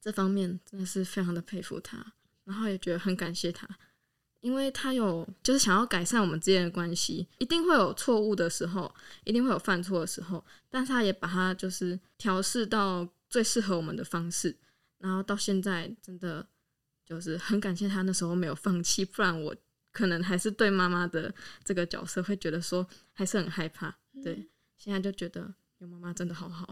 [0.00, 2.12] 这方面真的是非常的佩服他，
[2.44, 3.68] 然后也觉得很感谢他，
[4.40, 14.56] 因为他有就是想要改善我们之间的关系，一定会有错误的时候，一定会有犯错的时候，但是他也把他就是调试到最适合我们的方式，
[14.98, 16.46] 然后到现在真的。
[17.06, 19.54] 就是很感谢他那时候没有放弃，不然我
[19.92, 21.30] 可能还是对妈妈的
[21.62, 23.94] 这个角色会觉得说还是很害怕。
[24.22, 24.48] 对，
[24.84, 26.68] 现在就觉得有妈妈真的好好。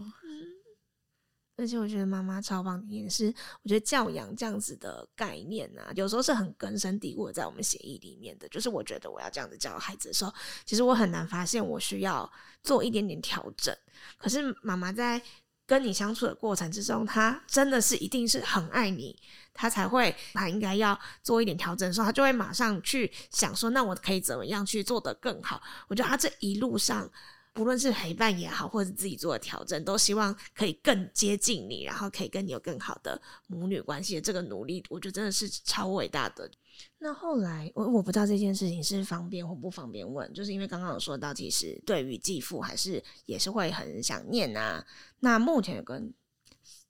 [1.57, 8.47] 而且我觉得妈妈超棒也是，我觉得教养这样子的概念啊，有时候是很根深蒂固在我们协议里面的。
[8.49, 10.31] 就是我觉得我要这样子教孩子的时候，
[10.63, 13.75] 其实我很难发现我需要做一点点调整。
[14.17, 15.19] 可是妈妈在
[15.65, 19.19] 跟你相处的过程之中，她真的是一定是很爱你，
[19.53, 25.61] 她才会她应该要做一点调整的时候，她就会马上去想说，那我可以怎么样去做得更好？
[25.87, 27.09] 我觉得她这一路上。
[27.53, 34.19] 不论是陪伴也好，或者自己做的调整，都希望可以更接近你，然后可以跟你有更好的母女关系。
[34.19, 36.49] 这个努力，我觉得真的是超伟大的。
[36.97, 44.83] 那后来，我我不知道这件事情是方便或不方便问，就是因为刚刚有说到，其实对于继父还是也是会很想念啊。
[45.19, 46.11] 那目前有跟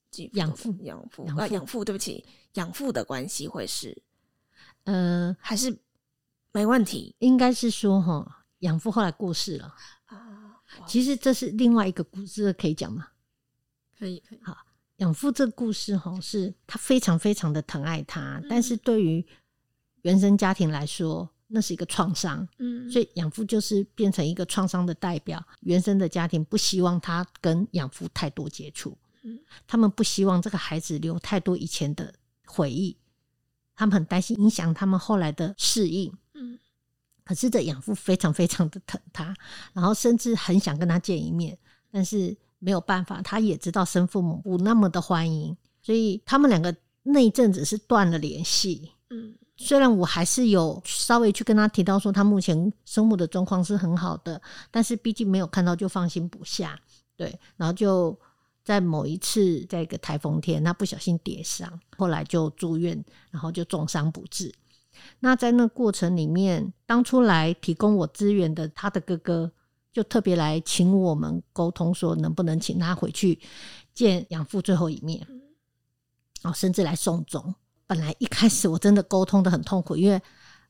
[0.10, 2.24] 继养父、养父啊养父，对不起，
[2.54, 4.02] 养父的关系会是
[4.86, 5.78] 呃还是
[6.54, 7.14] 没问题？
[7.20, 9.76] 应该是说哈，养父后来过世了啊。
[10.88, 13.08] 其实这是另外一个故事，可以讲吗？
[13.98, 14.40] 可以，可以。
[14.44, 14.58] 好，
[14.98, 19.26] 养父这个故事哈，是他非常非常的疼爱他，但是对于
[20.02, 22.48] 原生家庭来说，那是一个创伤。
[22.58, 25.44] 嗯，所以养父就是变成一个创伤的代表。
[25.62, 32.14] 原生的家庭不希望他跟养父太多接触，嗯，他们不希望这个孩子留太多以前的
[32.46, 32.98] 回忆，
[33.76, 36.14] 他们很担心影响他们后来的适应。
[37.24, 37.26] 嗯。
[37.26, 39.34] 可是这养父非常非常的疼他，
[39.74, 41.58] 然后甚至很想跟他见一面，
[41.92, 48.92] 但是没有办法，他也知道生父母不那么的欢迎，所以他们两个那一阵子是断了联系。
[49.10, 56.80] 嗯，虽然我还是有稍微去跟他提到说他目前生活的状况是很好的，但是毕竟没有看到就放心不下。
[57.16, 58.18] 对，然后就
[58.64, 64.52] 在某一次在一个台风天，他不小心跌伤，后来就住院，然后就重伤不治。
[65.20, 69.52] 那在那过程里面，当初来提供我资源的他的哥哥，
[69.92, 73.40] 就特别来请我们沟通，说能不能请他回去
[73.94, 75.26] 见养父最后一面，
[76.44, 77.54] 哦，甚至来送终。
[77.86, 80.22] 本来一开始我真的沟通的很痛苦，因为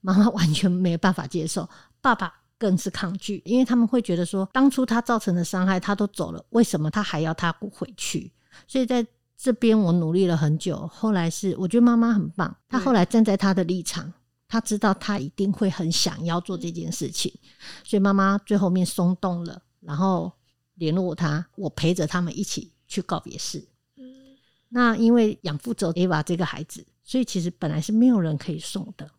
[0.02, 1.70] 妈妈完全没有办法接受，
[2.02, 8.32] 爸爸更是抗拒，因为他们会觉得说，当初他造成的伤害他都走了，为什么他还要他回去？
[8.68, 9.06] 所以在
[9.38, 14.12] 这边我努力了很久，后来是我觉得妈妈很棒，她后来站在她的立场。
[14.48, 17.34] 她知道她一定会很想要做这件事情，
[17.84, 20.32] 所以妈妈最后面松动了，然后
[20.76, 23.68] 联络她，我陪着他们一起去告别式。
[23.98, 24.06] 嗯，
[24.70, 29.10] 那因为养父走 Ava 这个孩子，所以其实本来是没有人可以送的。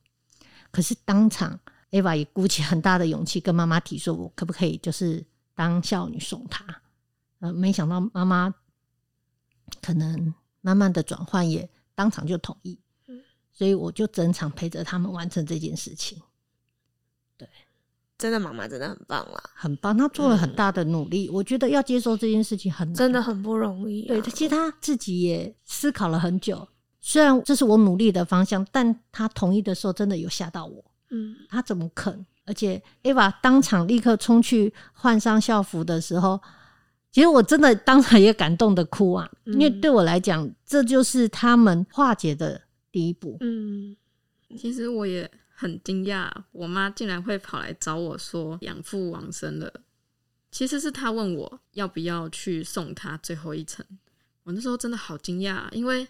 [0.71, 1.59] 可是当场
[1.91, 6.65] Ava 也鼓起很大的勇气跟妈妈提说：“我可不可以就是当孝女送她？”
[7.41, 8.55] 呃，没想到妈妈
[9.83, 12.79] 可能慢慢的转换，也当场就同意。
[13.53, 16.21] 所以我就整场陪着他们完成这件事情。
[17.37, 17.49] 对，
[18.19, 21.29] 真的妈妈真的很棒啦，很棒，她做了很大的努力。
[21.31, 24.07] 我觉得要接受这件事情很真的很不容易。
[24.07, 26.67] 对，其实她自己也思考了很久。
[27.01, 30.85] 虽然这是我努力的方向，但她同意的时候真的有吓到我。
[31.11, 32.27] 嗯，她怎么肯？
[32.47, 36.41] 而且 Eva 当场立刻冲去换上校服的时候，
[37.15, 42.61] 其实我真的当场也感动的哭啊，因为对我来讲，这就是他们化解的。
[42.91, 43.97] 第一步，嗯，
[44.57, 49.73] 其实我也很惊讶，我妈竟然会跑来找我说养父往生了。
[50.53, 53.85] 其实是她问我要不要去送他最后一程。
[54.45, 56.07] 我那时候真的好惊讶，因为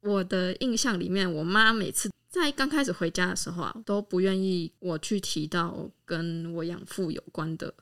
[0.00, 7.74] 我的印象里面，我妈每次在刚开始回家的时候啊，都不愿意我去提到跟我养父有关的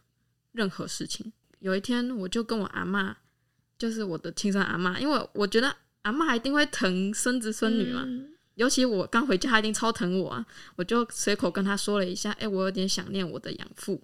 [0.52, 1.30] 任何事情。
[1.60, 3.16] 有一天，我就跟我阿妈，
[3.78, 5.74] 就是我的亲生阿妈，因为我觉得。
[6.02, 8.08] 阿妈一定会疼孙子孙女嘛，
[8.54, 10.46] 尤其我刚回家，他一定超疼我啊！
[10.76, 14.00] 我就随口跟他说了一下，哎，我有点想念我的养父。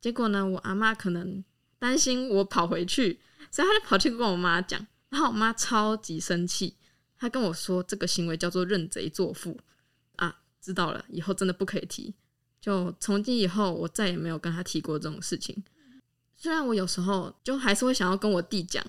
[0.00, 1.42] 结果呢，我阿妈可能
[1.80, 3.18] 担心我跑回去，
[3.50, 6.76] 所以她就跑去跟我妈讲，然后我妈超级生气，
[7.18, 9.58] 她跟我说这个行为叫做认贼作父
[10.14, 10.38] 啊！
[10.60, 12.14] 知道了，以后真的不可以提。
[12.60, 15.60] 就从今以后，我再也没有跟他提过这种事情。
[16.36, 18.84] 虽然我有时候就还是会想要跟我弟讲。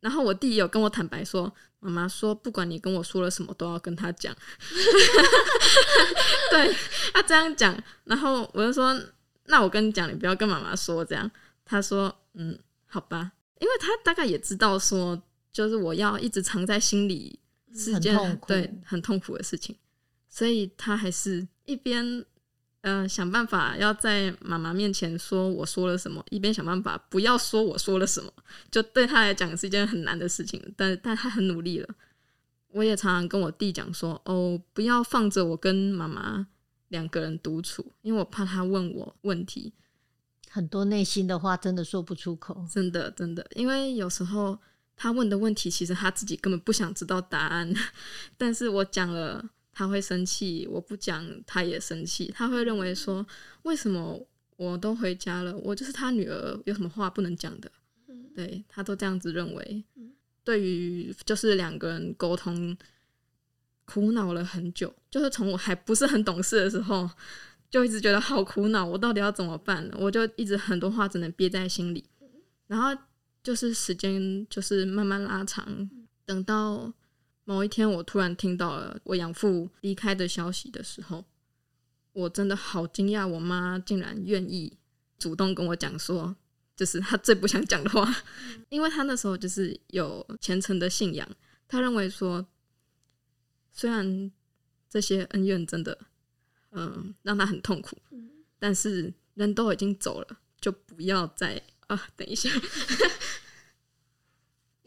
[0.00, 4.36] 然后我弟有跟我坦白说，妈妈说不管你跟我说了什么，都要跟他讲。
[6.50, 6.76] 对
[7.14, 8.94] 他这样讲，然后我就说，
[9.46, 11.30] 那我跟你讲，你不要跟妈妈说这样。
[11.64, 17.38] 他说，嗯，好吧，因为他大概也知道说，就是我要一直藏在心里
[17.74, 19.74] 是件对很痛苦的事情，
[20.28, 22.26] 所以他还是一边。
[22.86, 28.30] 嗯，想办法要在妈妈面前说我说了什么，一边想办法不要说我说了什么，
[28.70, 30.62] 就对他来讲是一件很难的事情。
[30.76, 31.88] 但但他很努力了。
[32.72, 36.46] 我也常常跟我弟讲说，哦，不要放着我跟妈妈
[36.88, 39.72] 两个人独处，因为我怕他问我问题，
[40.50, 42.66] 很多内心的话真的说不出口。
[42.70, 44.58] 真的真的，因为有时候
[44.94, 47.72] 他问的问题其实他自己根本不想知道答案，
[48.36, 49.42] 但是我讲了
[49.74, 53.26] 他会生气，我不讲他也生气，他会认为说
[53.64, 54.24] 为什么
[54.56, 57.70] 我都回家了，我就是他女儿，有什么话不能讲的？
[58.34, 59.84] 对他都这样子认为。
[60.42, 62.76] 对于就是两个人沟通，
[63.84, 67.10] 苦恼了很久，就是从我还不是很懂事的时候，
[67.68, 69.90] 就一直觉得好苦恼，我到底要怎么办？
[69.98, 72.04] 我就一直很多话只能憋在心里，
[72.66, 72.96] 然后。
[73.44, 75.90] 就是时间就是慢慢拉长，
[76.24, 76.90] 等到
[77.44, 81.24] 某一天我突然听到了我养父离开的消息的时候，
[82.12, 84.78] 我真的好惊讶，我妈竟然愿意
[85.18, 86.34] 主动跟我讲说，
[86.74, 88.14] 就是她最不想讲的话，
[88.70, 91.28] 因为她那时候就是有虔诚的信仰，
[91.68, 92.46] 她认为说，
[93.72, 94.32] 虽然
[94.88, 95.98] 这些恩怨真的，
[96.70, 97.98] 嗯，让她很痛苦，
[98.58, 102.48] 但是人都已经走了，就不要再啊，等一下。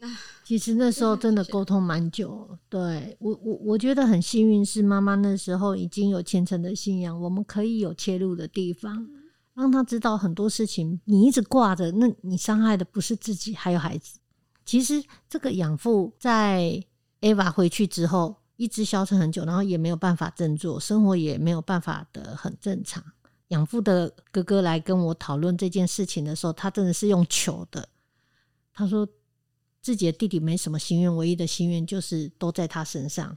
[0.48, 9.06] 其实那时候真的沟通蛮久，对我我我觉得很幸运，是妈妈那时候已经有虔诚的信仰，我们可以有切入的地方，
[9.52, 10.98] 让他知道很多事情。
[11.04, 14.20] 你一直挂着，那你伤害的不是自己，还有孩子。
[14.64, 16.82] 其实这个养父在
[17.20, 23.04] Eva 回去之后，一直消沉很久，然后也没有办法振作，生活也没有办法的很正常。
[23.48, 27.86] 养父的哥哥来跟我讨论这件事情的时候，他真的是用求的，
[28.72, 29.06] 他说。
[29.88, 33.34] 自己的弟弟没什么心愿，唯一的心愿就是都在他身上。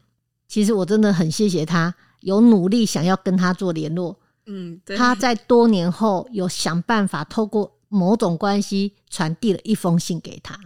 [0.50, 4.20] 其实我真的很谢谢他，有努力想要跟他做联络。
[4.48, 10.60] 嗯，他在多年后有想办法透过某种关系传递了一封信给他。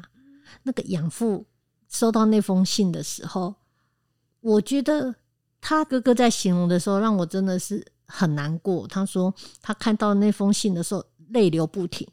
[0.63, 1.45] 那个养父
[1.87, 3.53] 收到那封信的时候，
[4.41, 5.13] 我觉得
[5.61, 8.87] 他哥哥在形容的时候，让我真的是很难过。
[8.87, 9.31] 他说
[9.61, 12.07] 他看到那封信的时候，泪流不停。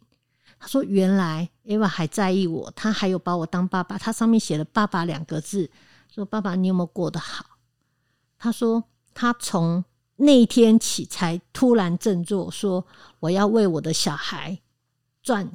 [0.63, 3.99] 他说：“原来 Eva 还在意我，他还有把我当爸爸。
[3.99, 5.69] 他上面写了‘爸爸’两个字，
[6.09, 7.45] 说爸爸，你有没有过得好？”
[8.39, 9.85] 他说：“他从
[10.15, 12.87] 那一天起才突然振作，说
[13.19, 14.57] 我要为我的小孩
[15.21, 15.51] 赚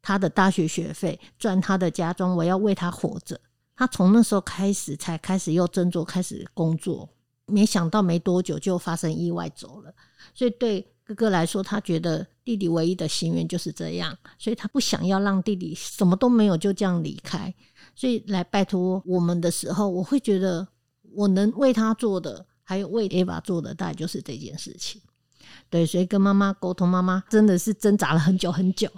[0.00, 3.38] 他的大学学费，赚他的家装，我要为他活着。”
[3.76, 7.06] 他从那时候开始才开始又振作，开始工作。
[7.44, 9.92] 没想到没多久就发生意外走了，
[10.32, 10.90] 所以对。
[11.08, 17.52] 哥哥来说，他觉得弟弟唯一的心愿就是这样，所以他不想要让弟弟什么都没有就这样离开。
[17.96, 20.68] 所以来拜托我们的时候，我会觉得
[21.14, 25.00] 我能为他做的，还有为 Eva 做的，大概就是这件事情。
[25.70, 28.90] 对，所以跟妈妈沟通，妈妈真的是挣扎了很久很久。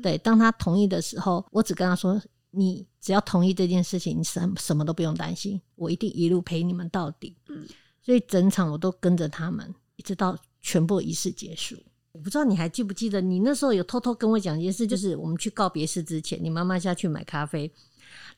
[0.00, 2.22] 对，当他同意的时候，我只跟他说
[2.52, 7.66] ：“你只要同意这件事情，你什什么都不用担心，我一定一路陪你们到底。”嗯，
[8.00, 10.38] 所以整场我都跟着他们，一直到。
[10.62, 11.76] 全部仪式结束，
[12.12, 17.70] 我不知道你还记不记得，你那时候有偷偷跟我讲一件事，就是我们去告别式之前，你妈妈下去买咖啡，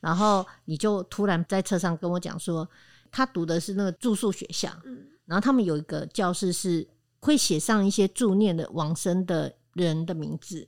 [0.01, 2.67] 然后你就突然在车上跟我讲说，
[3.11, 6.87] 他读的是那个住宿学校，嗯，然后他们有一个教室是
[7.19, 10.67] 会写上一些助念的往生的人的名字，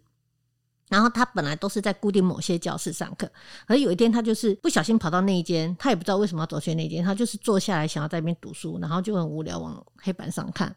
[0.89, 3.31] 然后他本来都是在固定某些教室上课，
[3.65, 10.75] 而有一天他就是不小心跑到那一间，他也不知道为什么要走去那间，他就是坐下来想要在那边读书，然后就很无聊往黑板上看。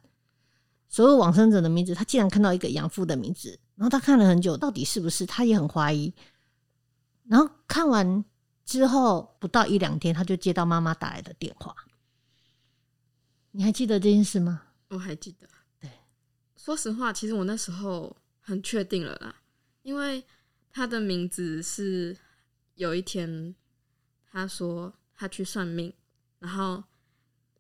[0.91, 5.25] 所有往生者的名字，他竟然看到一个养父的名字，然后他看了很久，到底是不是？
[5.25, 6.13] 他也很怀疑。
[7.29, 8.25] 然后看完
[8.65, 11.73] 之后，不到一两天，他就接到妈妈打来的电话。
[13.53, 14.63] 你还记得这件事吗？
[14.89, 15.47] 我还记得。
[15.79, 15.89] 对，
[16.57, 19.37] 说实话，其实我那时候很确定了啦，
[19.83, 20.25] 因为
[20.73, 22.17] 他的名字是
[22.75, 23.55] 有一天
[24.29, 25.93] 他说他去算命，
[26.41, 26.83] 然后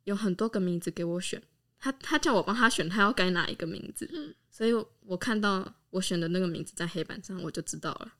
[0.02, 1.40] 有很多个名字给我选。
[1.80, 4.72] 他他叫我帮他选，他要改哪一个名字，所以
[5.06, 8.12] 我看到我选的那个名字在黑板上，我就知道了。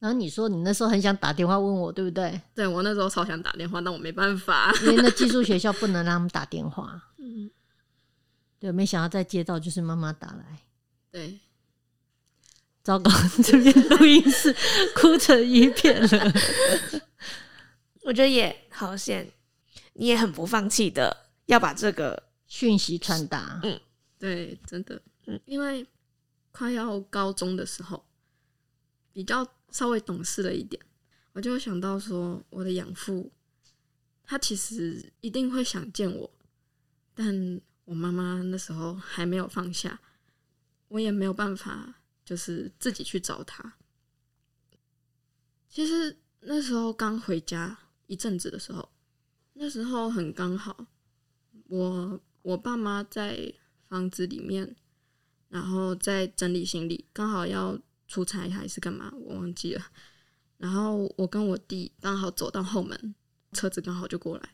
[0.00, 2.40] 然后你说你那时候很想打电话问我，对不对？
[2.54, 7.00] 对，我那时候超想打电话，但我没办法，因为那寄宿学校不能让他们打电话。
[7.18, 7.48] 嗯，
[8.58, 10.58] 对，没想到再接到就是妈妈打来。
[11.10, 11.38] 对，
[12.82, 13.10] 糟糕，
[13.42, 14.54] 这边录音室
[14.94, 16.32] 哭成一片了。
[18.02, 19.30] 我觉得也好险，
[19.94, 22.27] 你也很不放弃的要把这个。
[22.48, 23.78] 讯息传达，嗯，
[24.18, 25.86] 对，真的，嗯，因为
[26.50, 28.02] 快要高中的时候，
[29.12, 30.82] 比较稍微懂事了一点，
[31.34, 33.30] 我就想到说，我的养父，
[34.24, 36.30] 他其实一定会想见我，
[37.14, 40.00] 但我妈妈那时候还没有放下，
[40.88, 43.74] 我也没有办法，就是自己去找他。
[45.68, 48.88] 其实那时候刚回家一阵子的时候，
[49.52, 50.86] 那时候很刚好，
[51.66, 52.18] 我。
[52.42, 53.52] 我爸妈在
[53.88, 54.76] 房子里面，
[55.48, 59.84] 然后在整理行李，刚好要出差还是干嘛，我忘记了。
[60.56, 63.14] 然后我跟我弟刚好走到后门，
[63.52, 64.50] 车子刚好就过来。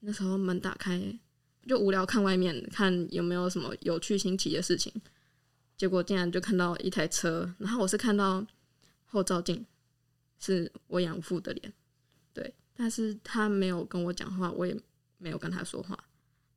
[0.00, 1.18] 那时候门打开，
[1.66, 4.92] 就无聊看外面，看有没有什么有趣新奇的事情。
[5.76, 8.44] 结果竟然就看到一台车，然后我是看到
[9.04, 9.64] 后照镜
[10.38, 11.72] 是我养父的脸，
[12.32, 14.76] 对，但是他没有跟我讲话，我也
[15.18, 16.07] 没有跟他说话，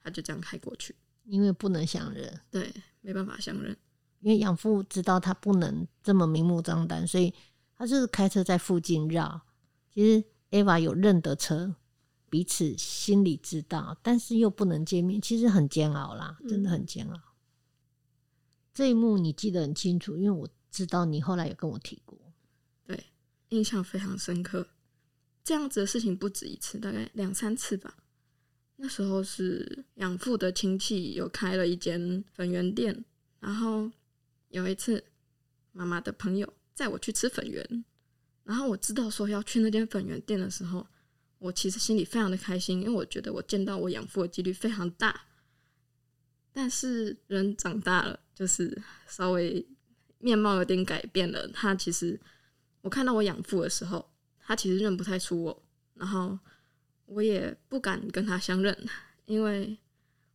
[0.03, 0.95] 他就这样开过去。
[1.25, 3.75] 因为不能相认，对，没办法相认，
[4.19, 7.33] 因为养父知道他不能这么明目张胆，所以。
[7.73, 9.41] 他就是开车在附近绕，
[9.91, 11.73] 其实 Eva 有认得车，
[12.29, 17.19] 彼此心里知道，但是又不能见面，其实很煎熬啦，真的很煎熬。
[18.71, 22.15] 这一幕你记得很清楚，因为我知道你后来有跟我提过，
[22.85, 23.03] 对，
[23.49, 24.67] 印象非常深刻。
[25.43, 27.97] 这样子的事情不止一次，大概两三次吧。
[28.81, 33.05] 那时候是养父的亲戚有开了一间粉圆店，
[33.39, 33.89] 然后
[34.49, 35.03] 有一次
[35.71, 36.53] 妈妈的朋友。
[36.73, 37.85] 载我去吃粉圆，
[38.43, 40.87] 然后我知道说要去那间粉圆店的时候，
[41.37, 45.21] 我其实心里非常的开心，因为我觉得我见到我养父的几率非常大。
[46.51, 49.63] 但是人长大了，就是稍微
[50.17, 51.47] 面貌有点改变了。
[51.49, 52.19] 他其实
[52.81, 54.09] 我看到我养父的时候，
[54.39, 55.63] 他其实认不太出我，
[55.93, 56.39] 然后
[57.11, 58.75] 我也不敢跟他相认，
[59.25, 59.77] 因为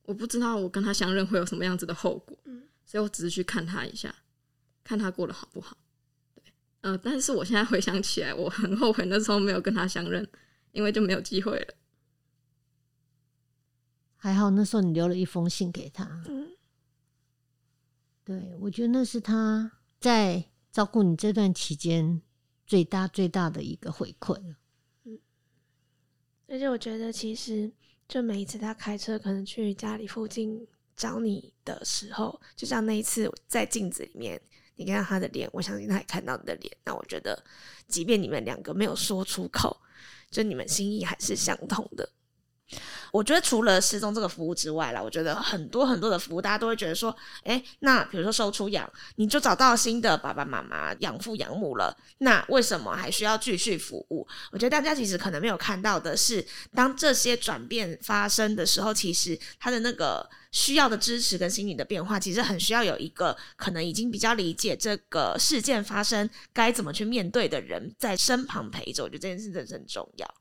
[0.02, 2.36] 我不知道我跟他相认会有什么样子的后果。
[2.84, 4.14] 所以我只是去看他一下，
[4.84, 5.76] 看他过得好不好。
[6.36, 6.44] 对，
[6.82, 10.24] 呃，但是我现在回想起来，我很后悔那时候没有跟他相认，
[10.70, 11.74] 因为就没有机会了。
[14.16, 16.22] 还好那时候你留了一封信给他。
[16.28, 16.50] 嗯，
[18.22, 22.22] 对，我觉得那是他在照顾你这段期间
[22.66, 24.56] 最大最大的一个回馈了。
[26.49, 27.70] 而且我觉得其实
[28.09, 30.66] 就每一次他开车可能去家里附近
[30.97, 34.40] 找你的时候，就像那一次在镜子里面。
[34.78, 36.70] 你看到他的脸，我相信他也看到你的脸。
[36.84, 37.42] 那我觉得，
[37.88, 39.74] 即便你们两个没有说出口，
[40.30, 42.07] 就你们心意还是相同的。
[43.12, 47.14] 我觉得除了失踪这个服务之外啦，我觉得很多很多的服务，大家都会觉得说，
[47.44, 54.26] 哎，那比如说收出养，你就找到新的爸爸妈妈、养父养母了，那为什么还需要继续服务？
[54.50, 56.44] 我觉得大家其实可能没有看到的是，
[56.74, 69.04] 当这些转变发生的时候，其实他的那个需要的支持跟心理的变化，其实很需要有一个可能已经比较理解这个事件发生该怎么去面对的人在身旁陪着。
[69.04, 70.34] 我觉得这件事真的很重要。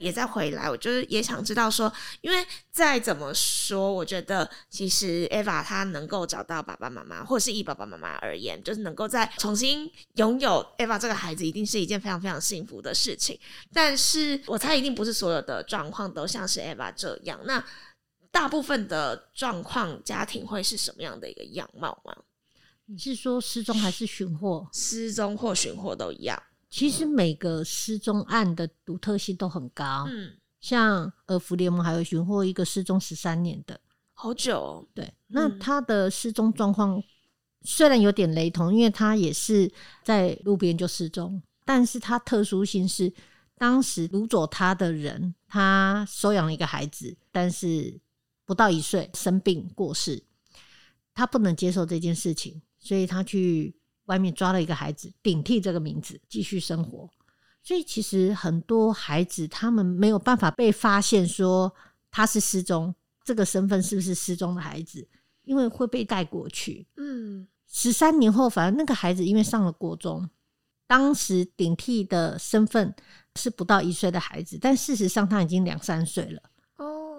[0.00, 1.92] 也再回来，我就是也想知道说，
[2.22, 13.38] 因为再怎么说，我觉得其实 Eva 她能够找到爸爸妈妈，或者是以爸爸妈妈而言，就是能够再重新拥有 Eva 这个孩子，一定是一件非常非常幸福的事情。
[13.72, 17.38] 但是我猜一定不是所有的状况都像是 Eva 这样。
[17.44, 17.64] 那
[18.30, 22.16] 大部分的状况，家庭会是什么样的一个样貌吗？
[22.86, 24.68] 你是说失踪还是寻获？
[24.72, 26.42] 失踪或寻获都一样。
[26.70, 33.80] 其实每个失踪案的独特性都很高，嗯，像呃福联盟还有寻获一个失踪十三年的，
[34.14, 37.02] 好久，对，那他的失踪状况
[37.62, 39.70] 虽然有点雷同，因为他也是
[40.04, 43.12] 在路边就失踪，但是他特殊性是
[43.58, 48.00] 当时掳走他的人，他收养了一个孩子，但是
[48.46, 50.22] 不到一岁生病过世，
[51.12, 53.74] 他不能接受这件事情，所以他去。
[54.10, 57.08] 外面抓了一个孩子，顶替这个名字继续生活，
[57.62, 61.72] 所以其实很多孩子他们没有办法被发现，说
[62.10, 62.92] 他是失踪，
[63.22, 65.06] 这个身份是不是失踪的孩子，
[65.44, 66.88] 因为会被带过去。
[66.96, 70.28] 嗯，十三年后，反正那个孩子因为上了国中，
[70.88, 72.92] 当时顶替的身份
[73.36, 76.42] 是不到一岁的孩子，但事实上他已经两三岁了。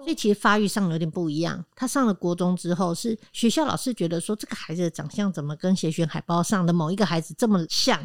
[0.02, 1.64] 所以其实发育上有点不一样。
[1.74, 8.04] 他上了国中之后，是学校老师觉得说这个孩子的长相怎么跟协选海报上的某一个孩子这么像，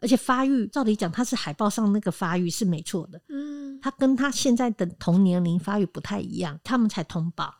[0.00, 7.54] 而且发育照理讲他是海报上那个发育是没错的，嗯，他跟他现在的同年龄发育不太一样，他们才通报。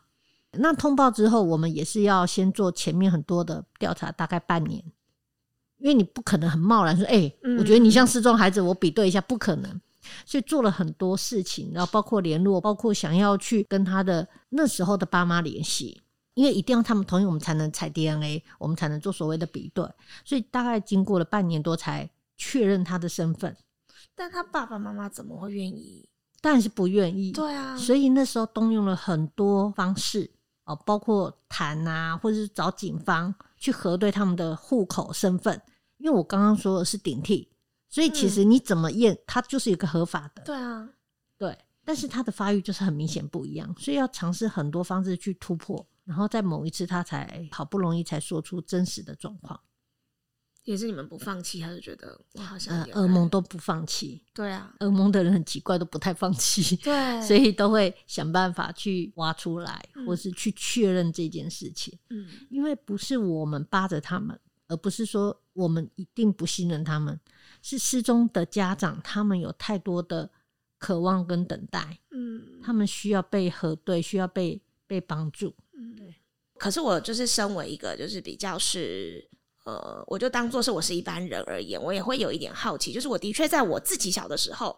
[0.53, 4.83] 那通报之后，我们也是要先做前面很多的调查，大概半年，
[5.77, 9.81] 因为你不可能很贸然说，哎，我觉得你像失踪孩子，我比对一下，不可能。
[10.25, 16.01] 所以做了很多事情，然后包括联络，包括想要去跟他的那时候的爸妈联系，
[16.33, 19.85] 因为一定要他们同意，我们才能采 DNA，我们才能做所谓的比对。
[20.23, 23.55] 所以大概经过了半年多才确认他的身份。
[24.15, 26.07] 但他爸爸妈妈怎么会愿意？
[26.41, 27.31] 当然是不愿意。
[27.31, 27.77] 对啊。
[27.77, 30.29] 所以那时候动用了很多方式
[30.65, 35.61] 哦，包括谈啊，或者是找警方去核对他们的户口身份。
[35.97, 37.50] 因为我刚刚说的是顶替。
[37.91, 40.41] 所以其实你怎么验，它就是一个合法的。
[40.43, 40.89] 对啊，
[41.37, 41.55] 对。
[41.83, 49.59] 但是它的发育就是很明显不一样，所以要尝试很多方式去突破，然后在某一次他才好不容易才说出真实的状况。
[50.63, 54.23] 也是你们不放弃，还是觉得我好像噩梦都不放弃？
[54.31, 56.75] 对啊，噩梦的人很奇怪，都不太放弃。
[56.77, 61.97] 对，所以都会想办法去挖出来，或是去确认这件事情。
[62.11, 67.19] 嗯，因为不是我们扒着他们，而不是说我们一定不信任他们，
[67.61, 70.29] 是失踪的家长，他们有太多的
[70.77, 71.99] 渴望跟等待。
[72.11, 75.53] 嗯，他们需要被核对，需要被被帮助。
[75.73, 76.15] 嗯，对。
[76.57, 79.29] 可是我就是身为一个，就是比较是。
[79.63, 82.91] 呃，我就当做是我是一般人而言，我也会有一点好奇。
[82.91, 84.75] 就是我的确在我自己小的时候。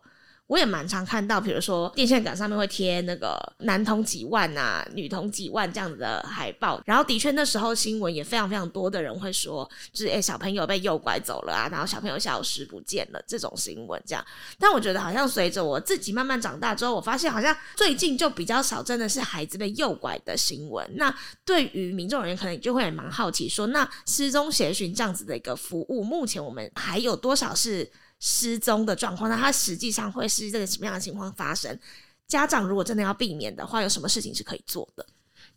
[0.47, 6.81] 我也蛮常看到，比如说电线杆上面会贴那个男童几万啊，女童几万这样子的海报。
[6.85, 14.23] 然后的确那时候新闻也非常非常多的人会说，就是诶小朋友被诱拐走了啊，然后小朋友消失不见了这种新闻这样。
[14.59, 20.87] 但我觉得好像随着我自己慢慢长大之后，我发现好像最近就比较少真的是孩子被诱拐的新闻。
[20.95, 21.11] 那
[21.45, 27.89] 对于民众而言可能就会蛮好奇，说那失踪协寻这样子的一个服务，目前我们还有多少是？
[28.25, 31.77] 失踪的状况，那它实际上会是这个什么样的情况发生？
[32.25, 35.05] 家长如果真的要避免的话，有什么事情是可以做的？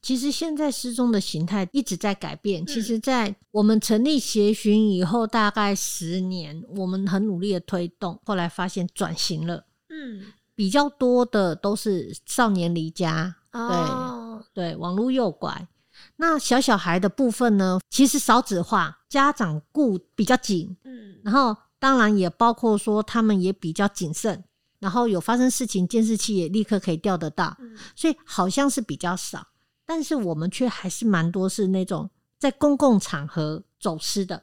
[0.03, 2.67] 其实现在失踪的形态一直在改变。
[2.67, 9.64] 其实，在我们成立协寻以后，大概十年，我们很努力的推动，后来发现转型了。
[9.89, 10.25] 嗯，
[10.57, 15.69] 比较多的都是少年离家，对对，网络诱拐。
[16.17, 20.77] 那小小孩的部分呢，其实少子化，家长顾比较紧。
[20.83, 21.57] 嗯，然后。
[21.87, 24.43] 当然也包括说，他们也比较谨慎，
[24.80, 27.57] 然后有发生事情，监视器也立刻可以调得到，
[27.95, 29.47] 所以好像是比较少。
[29.84, 32.11] 但是我们却还是蛮多是那种
[32.41, 34.43] 在公共场合走失的，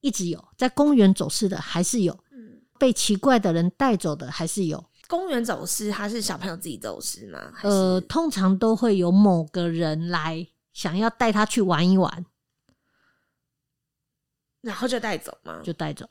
[0.00, 2.18] 一直有在公园走失的，还是有，
[2.78, 4.82] 被奇怪的人带走的，还是有。
[5.06, 7.52] 公园走失，他是小朋友自己走失吗？
[7.62, 12.24] 呃，通常都会有某个人来想要带他去玩一玩，
[14.62, 15.60] 然后就带走吗？
[15.62, 16.08] 就带走。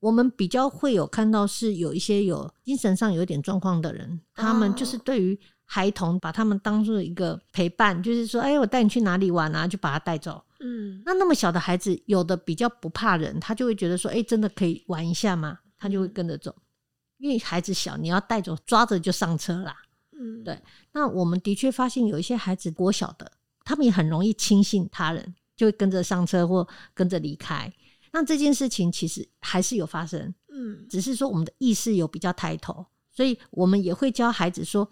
[0.00, 10.42] 我们比较会有看到是有一些有精神上有一点状况的人，他们就是对于孩童把他们当做一个陪伴，就是说，哎，我带你去哪里玩啊，就把他带走。
[10.58, 16.54] 嗯，那那么小的孩子，有的比较不怕人，他就会觉得说，哎，真的可以玩一下吗，他就会跟着走。
[17.18, 19.76] 因为孩子小，你要带走，抓着就上车啦。
[20.12, 20.58] 嗯，对。
[20.92, 23.30] 那我们的确发现有一些孩子国小的，
[23.64, 27.70] 他们也很容易轻信他人，就会跟着上车或跟着离开。
[28.12, 34.88] 那这件事情其实还是有发生，嗯，只是说我们的意识有比较抬头，所以我们也会教孩子说，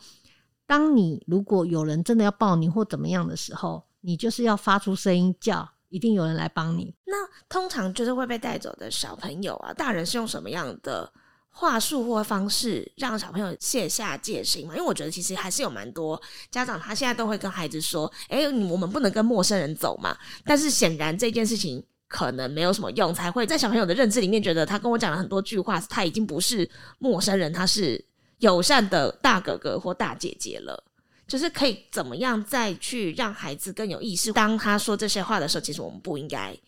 [0.66, 6.94] 当你如果有人真的要抱你或怎么样的时候，你就是要发出声音叫，一定有人来帮你。
[7.06, 7.16] 那
[7.48, 11.12] 通常就是会被带走的小朋友啊，大人是用什么样的
[11.48, 14.76] 话术或方式让小朋友卸下戒心嘛？
[14.76, 16.20] 因为我觉得其实还是有蛮多
[16.52, 20.16] 家长他现在都会跟孩子说，哎，我们不能跟陌生人走嘛。
[20.44, 21.84] 但是显然这件事情。
[22.08, 28.02] 可能没有什么用，才会在小朋友的认知里面觉得他跟我讲了很多句话，他已经不是陌生人，他是
[28.38, 30.82] 友善的大哥哥或大姐姐了。
[31.26, 36.58] 就是可以怎么样再去让孩子更有意识，当他说这些话的时候，其实我们不应该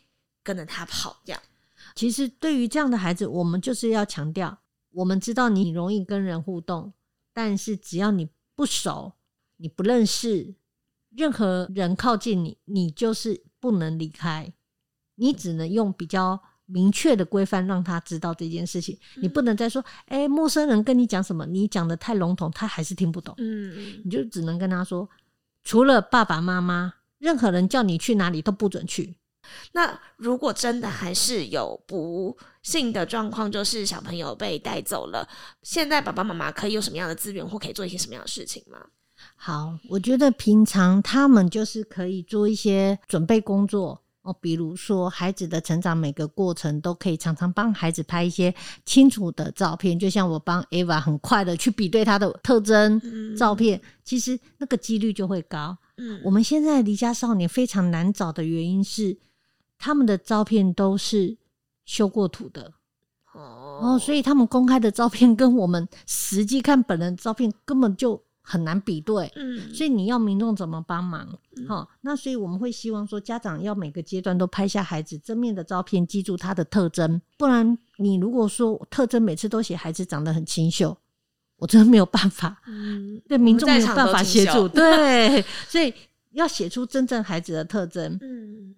[0.42, 1.18] 跟着他跑。
[1.24, 1.40] 这样，
[1.94, 4.58] 其实对于这样的孩子，我们就是要强调，
[4.92, 6.92] 我们知道你容易跟人互动，
[7.32, 9.14] 但是只要你不熟，
[9.56, 10.54] 你不认识
[11.16, 14.52] 任何人靠近你，你就是不能离开。
[15.20, 23.34] 你只能用比较明确的规范让他知道这件事情，你不能再说，哎，陌生人跟你讲什么，你讲的太笼统，他还是听不懂。
[23.36, 25.06] 嗯，你就只能跟他说，
[25.62, 29.14] 除了爸爸妈妈，任何人叫你去哪里都不准去。
[29.72, 35.28] 那如果真的还是有不幸的状况，就是小朋友被带走了，
[35.62, 38.78] 现在爸爸妈妈可以有什么样的资源，或可以做一些什么样的事情吗？
[39.36, 44.00] 好，我觉得平常他们就是可以做一些准备工作。
[44.22, 48.54] 哦，比如说孩子的成长每个过程都可以常常帮孩子拍一些
[48.84, 53.00] 清楚的照片，就像我帮 Eva 很快的去比对他的特征
[53.34, 55.74] 照片，其实那个几率就会高。
[55.96, 59.18] 嗯，我们现在离家少年非常难找的原因是，
[59.78, 61.38] 他们的照片都是
[61.86, 62.74] 修过图的。
[63.32, 68.22] 哦，所以他们公开的照片跟我们实际看本人照片根本就。
[68.50, 71.38] 很难比对，嗯，所以你要民众怎么帮忙？
[71.68, 77.22] 好，那所以我们会希望说，家长要每个阶段都拍下孩子正面的照片，记住他的特征。
[77.38, 80.98] 不然，你如果说特征每次都写孩子长得很清秀，
[81.58, 85.94] 我真的没有办法，嗯， 对民众没有办法协助， 对，所以
[86.32, 88.18] 要写出真正孩子的特征。
[88.20, 88.74] 嗯，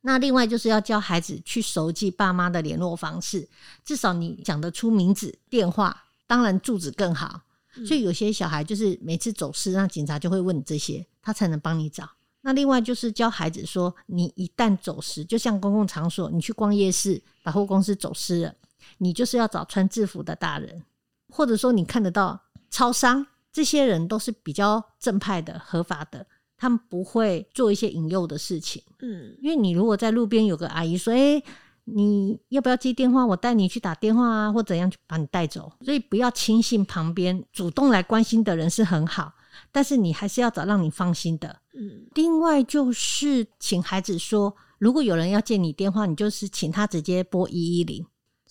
[0.00, 3.48] 那另外就是要教孩子去熟记爸妈的联络方式，
[3.84, 7.42] 至少你讲得出名字、电话，当然住址更好。
[7.84, 12.08] 所以有些小孩就是每次走失，那警察就会问你这些，他才能帮你找。
[12.42, 18.54] 那另外就是教孩子说，你一旦走失，就像公共场所，你去逛夜市、百货公司走失了，
[18.98, 20.84] 你就是要找穿制服的大人，
[21.28, 26.24] 或者说你看得到超商，这些人都是比较正派的、合法的，
[26.56, 28.82] 他们不会做一些引诱的事情。
[29.00, 31.42] 嗯，因为你如果在路边有个阿姨说，哎。
[31.88, 33.24] 你要不要接电话？
[33.24, 35.72] 我带你去打电话啊，或怎样去把你带走？
[35.82, 39.32] 所以不要轻信旁边主动来关心的人是很好，
[39.70, 41.60] 但是你还是要找让你放心的。
[41.74, 48.04] 嗯，另外就是请孩子说，如果有人要接你电话，你就是请他直接拨一一零。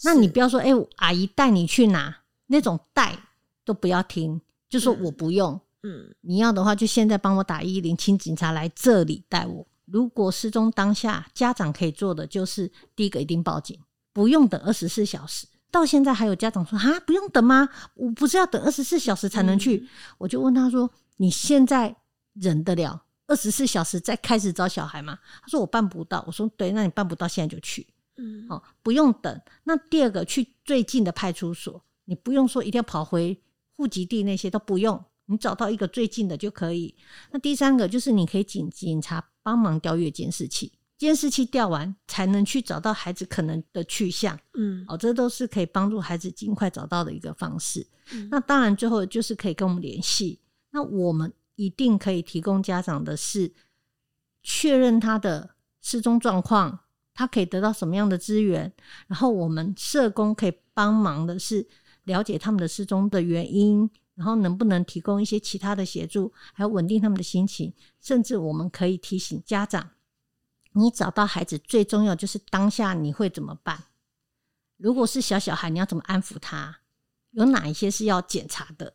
[0.03, 2.15] 那你不要说，哎，阿姨带你去哪？
[2.47, 3.17] 那种带
[3.65, 5.59] 都不要听，就说我不用。
[5.83, 9.67] 嗯，你要的话就现在帮我打一一零，请警察来这里带我。
[9.85, 13.79] 如果失踪当下，家长可以做的就是第一个一定报警，
[14.11, 15.47] 不用等二十四小时。
[15.71, 17.67] 到现在还有家长说啊，不用等吗？
[17.95, 19.87] 我不是要等二十四小时才能去？
[20.17, 21.93] 我就问他说：“你现在
[22.33, 27.85] 忍得了二十四小时再开始找小孩吗？”他说：“我办不到。”我说：“对，那你办不到，现在就去。”
[28.17, 29.41] 嗯，好，不用等。
[29.65, 33.37] 那第二个去最近的派出所，你不用说一定要跑回
[33.75, 36.95] 户籍地，那些都不用，你找到一个最近的就可以。
[37.31, 39.21] 那第三个就是你可以警警察。
[39.45, 44.35] 帮忙调阅监视器，监视器调完才能去找到孩子可能的去向。
[44.55, 47.85] 嗯，哦，这都是可以帮助孩子尽快找到的一个方式。
[48.31, 50.39] 那当然，最后就是可以跟我们联系。
[50.71, 53.53] 那我们一定可以提供家长的是
[54.41, 56.79] 确认他的失踪状况，
[57.13, 58.73] 他可以得到什么样的资源。
[59.05, 61.67] 然后我们社工可以帮忙的是
[62.05, 63.87] 了解他们的失踪的原因。
[64.15, 69.91] 然后能不能提供一些其他的协助，还有稳定他们的心情，甚至我们可以提醒家长：
[70.71, 73.85] 你找到孩子最重要就是当下你会怎么办？
[74.77, 76.79] 如果是小小孩，你要怎么安抚他？
[77.31, 78.91] 有哪一些是要检查的？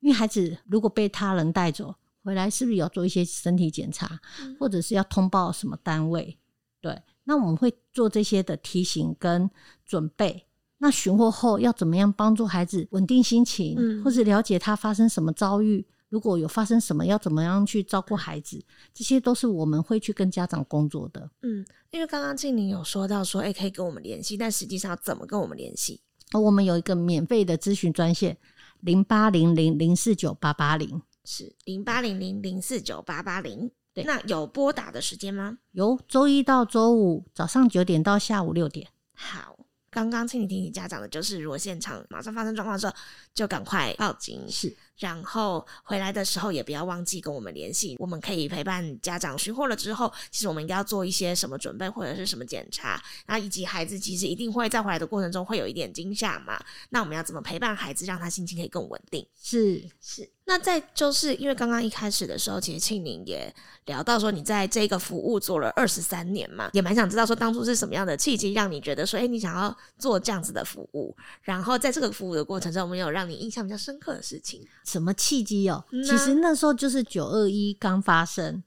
[0.00, 4.20] 因为孩子如果被他人带走回来，是不是要做一些身体检查，
[4.58, 6.38] 或者是要通报什么单位？
[6.80, 9.50] 对，那我们会做这些的提醒跟
[9.84, 10.45] 准备。
[10.78, 15.86] 那寻获后要怎么样帮助孩子稳定心情，或者了解他发生什么遭遇？
[16.08, 18.64] 如果有发生什么，要怎么样去照顾孩子？
[18.94, 21.28] 这些都是我们会去跟家长工作的。
[21.42, 26.00] 嗯，因为刚刚静玲有说到说，哎，可以跟我们联系，但实际上怎么跟我们联系？
[26.32, 28.36] 哦我们有一个免费的咨询专线，
[28.80, 33.70] 零八零零零四九八八零，是零八零零零四九八八零。
[33.92, 35.58] 对，那有拨打的时间吗？
[35.72, 38.86] 有，周一到周五早上九点到下午六点。
[39.12, 39.56] 好。
[39.96, 42.92] 刚刚请你听你家长的就是，如果现场马上发生状况的时候，
[43.32, 44.46] 就赶快报警。
[44.46, 44.70] 是。
[44.98, 56.58] 然后回来的时候也不要忘记跟我们联系，我们可以陪伴家长寻获了之后，其实我们应该要做一些什么准备或者是什么检查，那以及孩子其实一定会在回来的过程中会有一点惊吓嘛，
[56.90, 59.26] 那我们要怎么陪伴孩子，让他心情可以更稳定？
[59.42, 60.30] 是是。
[60.48, 63.52] 那在就是因为刚刚一开始的时候，其实庆宁也
[63.86, 74.64] 聊到说，你在这个服务做了二十三年嘛，也蛮想知道说当初是什么样的契机让你觉得说，哎，你想要做这样子的服务，然后在这个服务的过程中，有没有让你印象比较深刻的事情？
[74.86, 75.84] 什么契机哦？
[75.90, 78.62] 其实那时候就是九二一刚发生，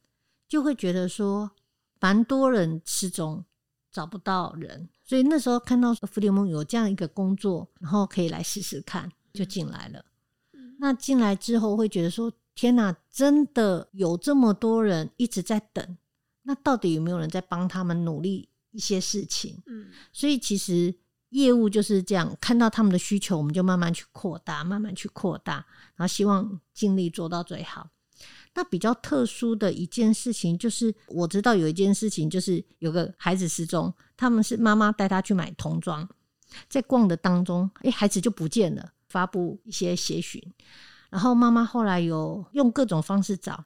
[0.47, 1.49] 就会觉得说
[1.99, 3.45] 蛮多人失踪，
[3.91, 10.03] 找不到人，所以那时候看到福联盟有这样一个工作，然后可以来试试看，就进来了。
[10.79, 15.97] 那进来之后会觉得说：天哪，真的有这么多人一直在等，
[16.43, 19.63] 那到底有没有人在帮他们努力一些事情？
[19.67, 20.93] 嗯，所以其实。
[21.29, 25.65] 业务就是这样，看到他们的需求，我们就慢慢去扩大，慢慢去扩大，
[25.95, 27.87] 然后希望尽力做到最好。
[28.55, 36.09] 那比较特殊的一件事情，就是我知道有一件事情，就是有个孩子失踪，他们是妈妈带他去买童装，
[36.67, 40.41] 在逛的当中，哎，孩子就不见了，发布一些协寻，
[41.11, 43.65] 然后妈妈后来有用各种方式找，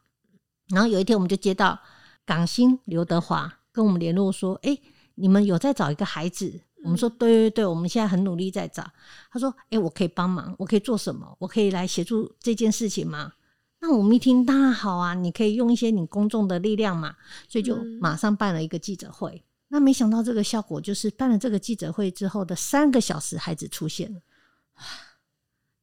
[0.67, 1.79] 然后有一天我们就接到
[2.25, 4.77] 港星刘德华跟我们联络说，哎，
[5.15, 6.61] 你们有在找一个孩子。
[6.83, 8.85] 我们说对对对，我们现在很努力在找。
[9.31, 11.35] 他说：“哎，我可以帮忙，我可以做什么？
[11.39, 13.31] 我可以来协助这件事情吗？”
[13.79, 17.15] 那我们一听当然好啊，你可以用一些你公众的力量嘛，
[17.47, 19.43] 所以就马上办了一个记者会。
[19.69, 24.21] 那没想到这个效果就是办了这个记者会之后的三个小时，孩子出现了，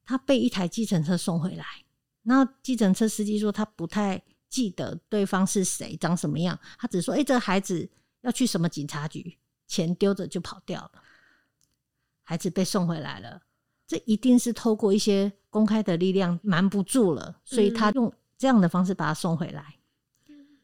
[0.05, 1.65] 他被一台计程车送回来。
[2.23, 7.89] 那计程车司机说他不太记得对方是谁，长什么样，他只说：“哎，这个孩子
[8.21, 9.37] 要去什么警察局。”
[9.71, 10.91] 钱丢着就跑掉了，
[12.25, 13.41] 孩子被送回来了，
[13.87, 19.77] 这一定是透过一些公开的力量瞒不住了，所以他用这样的方式把他送回来。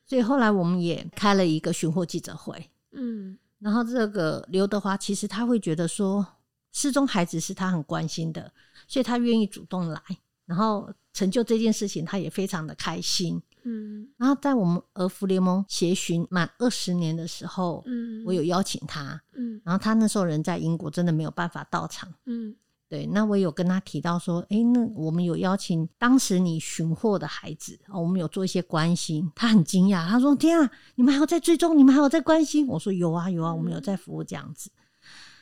[0.04, 6.26] 所以后来我们也开了一个寻获记者会，嗯，然后这个刘德华其实他会觉得说
[6.72, 8.52] 失踪孩子是他很关心的，
[8.88, 10.02] 所以他愿意主动来，
[10.46, 13.40] 然后成就这件事情，他也非常的开心。
[13.68, 22.54] 嗯，然后在我们儿福联盟协巡满二十年的时候，嗯，我有邀请他，嗯，然后他那时候人在英国，真的没有办法到场，嗯。
[22.88, 29.28] 对，那我有跟他提到说，哎，那我们有邀请当时你寻获的孩子，哦我们有做一些关心。
[29.34, 34.70] 他很惊讶，他说：“天啊，你们还有在追踪，你们还有在关心。”我说：“有啊，有啊，我们有在服务这样子。”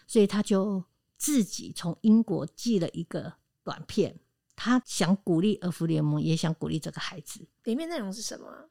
[0.09, 0.83] 所以他就
[1.18, 3.31] 自己从英国寄了一个
[3.62, 4.18] 短片，
[4.57, 7.47] 他想鼓励儿福联盟，也想鼓励这个孩子。
[7.65, 8.71] 里面内容是什么？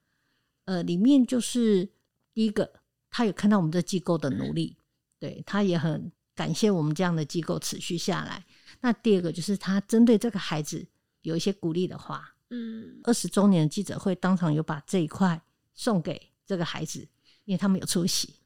[0.65, 1.89] 呃，里面就是
[2.33, 2.73] 第一个，
[3.09, 4.77] 他有看到我们这机构的努力，
[5.19, 8.45] 对他也很感谢我们这样的机构持续下来。
[8.79, 10.87] 那第二个就是他针对这个孩子
[11.21, 15.41] 有一些鼓励的话，嗯，二十周年的记者会当场有把这一块
[15.73, 16.99] 送给这个孩子，
[17.43, 18.39] 因为他们有出席，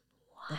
[0.48, 0.58] 对，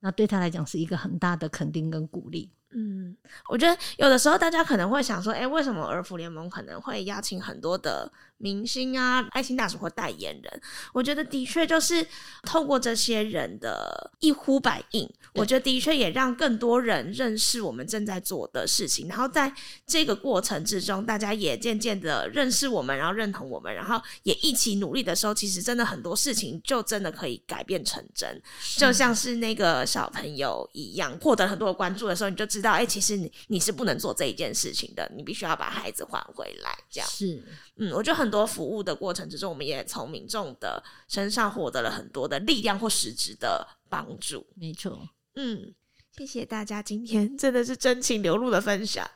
[0.00, 2.52] 那对他来讲是一个很大的肯定跟鼓励。
[2.78, 3.16] 嗯，
[3.48, 10.60] 我觉得有的时候大家可能会想说，哎，为什么儿福联盟可能会邀请很多的明星啊、爱心大使或代言人？
[10.92, 12.06] 我觉得的确就是
[12.42, 19.08] 透过这些人的一呼百应，我觉得的确也让更多人认识我们正在做的事情。
[19.08, 19.50] 然后在
[19.86, 28.38] 这个过程之中，大家也渐渐的认识我们，然后认同我们，然后也一起努力的时候，其实真的很多事情就真的可以改变成真。
[28.76, 32.65] 就像是那个小朋友一样，获得很多的关注的时候，你就知道。
[32.72, 36.76] 哎，其实你你是不能做这一件事情的，你必须要把孩子还回来。
[36.90, 37.42] 这样是，
[37.76, 44.46] 嗯，我觉得很多服务的过程之中，我们也从民众的身上获得了很多的力量或实质的帮助。
[44.54, 45.74] 没错，嗯，
[46.16, 49.08] 谢谢大家今天真的是真情流露的分享，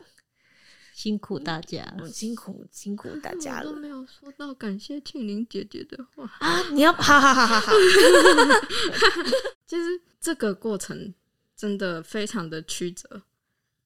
[0.94, 3.64] 辛苦大家，辛苦辛苦大家了。
[3.64, 6.62] 都没有说到感谢庆玲姐姐的话啊！
[6.72, 7.72] 你要哈哈哈哈 哈！
[9.66, 11.14] 其实这个过程
[11.56, 13.22] 真的非常的曲折。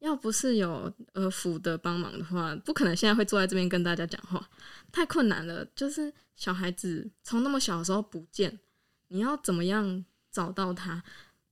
[0.04, 4.50] 要不是有儿福的帮忙的话，不可能现在会坐在这边跟大家讲话，
[4.92, 5.64] 太困难了。
[5.74, 8.60] 就是小孩子从那么小的时候不见，
[9.08, 11.02] 你要怎么样找到他？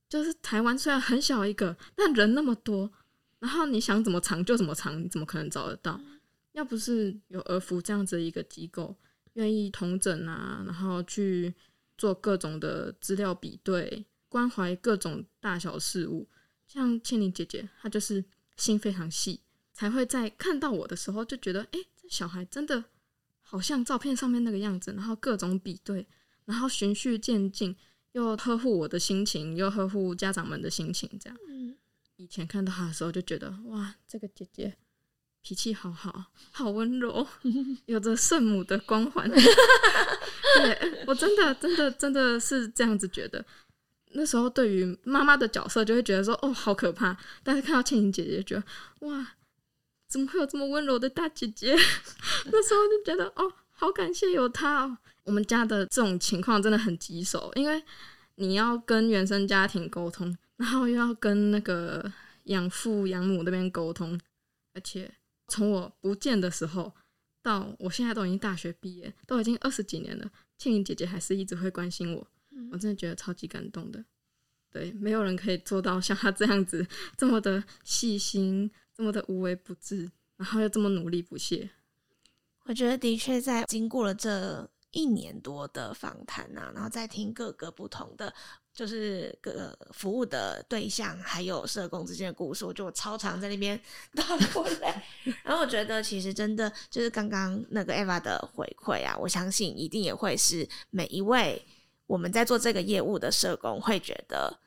[0.07, 2.91] 就是台湾虽然很小一个，但人那么多，
[3.39, 5.99] 然后你想怎么藏就怎么藏，你怎么可能找得到？
[6.51, 8.95] 要不是有儿福这样子一个机构，
[9.33, 11.51] 愿意同诊啊，然后去
[11.97, 16.29] 做各种的资料比对，关怀各种大小事物，
[16.67, 18.23] 像倩玲姐姐，她就是。
[18.55, 19.41] 心非常细，
[19.73, 22.83] 才会在看到我的时候就觉得，哎，这小孩真的
[23.41, 24.93] 好像照片上面那个样子。
[24.93, 26.05] 然后各种比对，
[26.45, 27.75] 然后循序渐进，
[28.11, 31.09] 又呵护我的心情，又呵护家长们的心情。
[31.19, 31.37] 这样，
[32.17, 34.77] 以前看到他的时候就觉得，哇，这个姐姐
[35.41, 37.27] 脾气好好，好温柔，
[37.85, 39.29] 有着圣母的光环。
[40.55, 43.43] 对我真的，真的，真的是这样子觉得。
[44.13, 48.63] 那时候对于妈妈的角色就会觉得说哦好可怕，但是看到倩倩姐姐觉得
[49.07, 49.35] 哇，
[50.07, 51.75] 怎么会有这么温柔的大姐姐？
[52.51, 54.97] 那时候就觉得哦好感谢有她哦。
[55.23, 57.81] 我们家的这种情况真的很棘手，因为
[58.35, 62.11] 你要跟原生家庭沟通，然后又要跟那个
[62.43, 64.19] 养父养母那边沟通，
[64.73, 65.09] 而且
[65.47, 66.91] 从我不见的时候
[67.41, 72.27] 到我现在都已经大学毕业，都已经二十几年了，倩倩姐姐还是一直会关心我。
[72.71, 74.03] 我真的觉得超级感动的，
[74.71, 76.85] 对，没有人可以做到像他这样子
[77.17, 81.69] 这么的细心，这么的无微不至，然后又这么努力不懈。
[82.63, 88.33] 我觉得的确在经过了这一年多的访谈啊，然后再听各个不同的
[88.73, 93.79] 就是各服务的对象还有社工之间的故事，我就超常在那边
[94.15, 94.23] 倒
[94.53, 95.03] 过来。
[95.43, 101.63] 然后我觉得其实真的就是刚刚那个 Eva 的回馈啊，我相信一定也会是每一位。
[102.05, 104.59] 我们在做这个业务的社工会觉得，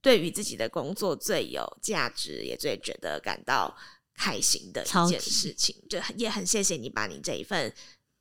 [0.00, 3.76] 对于自己的工作最有价值，也最觉得感到
[4.14, 7.72] 开心的一件事情，就也很谢谢你把你这一份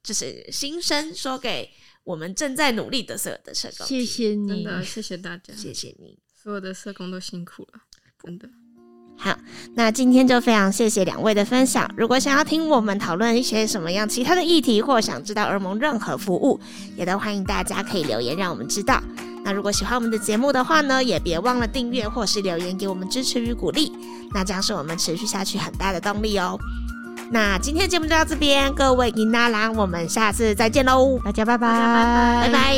[0.02, 1.70] 就是心声说给
[2.04, 3.86] 我们正在努力的所有的社工。
[3.86, 7.82] 谢谢你，真的谢谢大家，谢谢你，所有的社工都辛苦了，
[8.24, 8.50] 真的。
[9.24, 9.34] 好，
[9.76, 11.90] 那今天就非常谢谢两位的分享。
[11.96, 16.60] 如果想要听我们讨论一些什么样其他的议题，或想知道儿盟任何服务，
[16.98, 19.02] 也都欢迎大家可以留言让我们知道。
[19.46, 23.94] 那如果喜欢我们的节目的话呢，也别忘了订阅或是留言给我们支持与鼓励，
[24.34, 26.60] 那将是我们持续下去很大的动力哦。
[27.32, 31.70] 那今天节目就到这边，各位银娜郎，我们下次再见喽，大家拜拜，
[32.42, 32.76] 拜拜。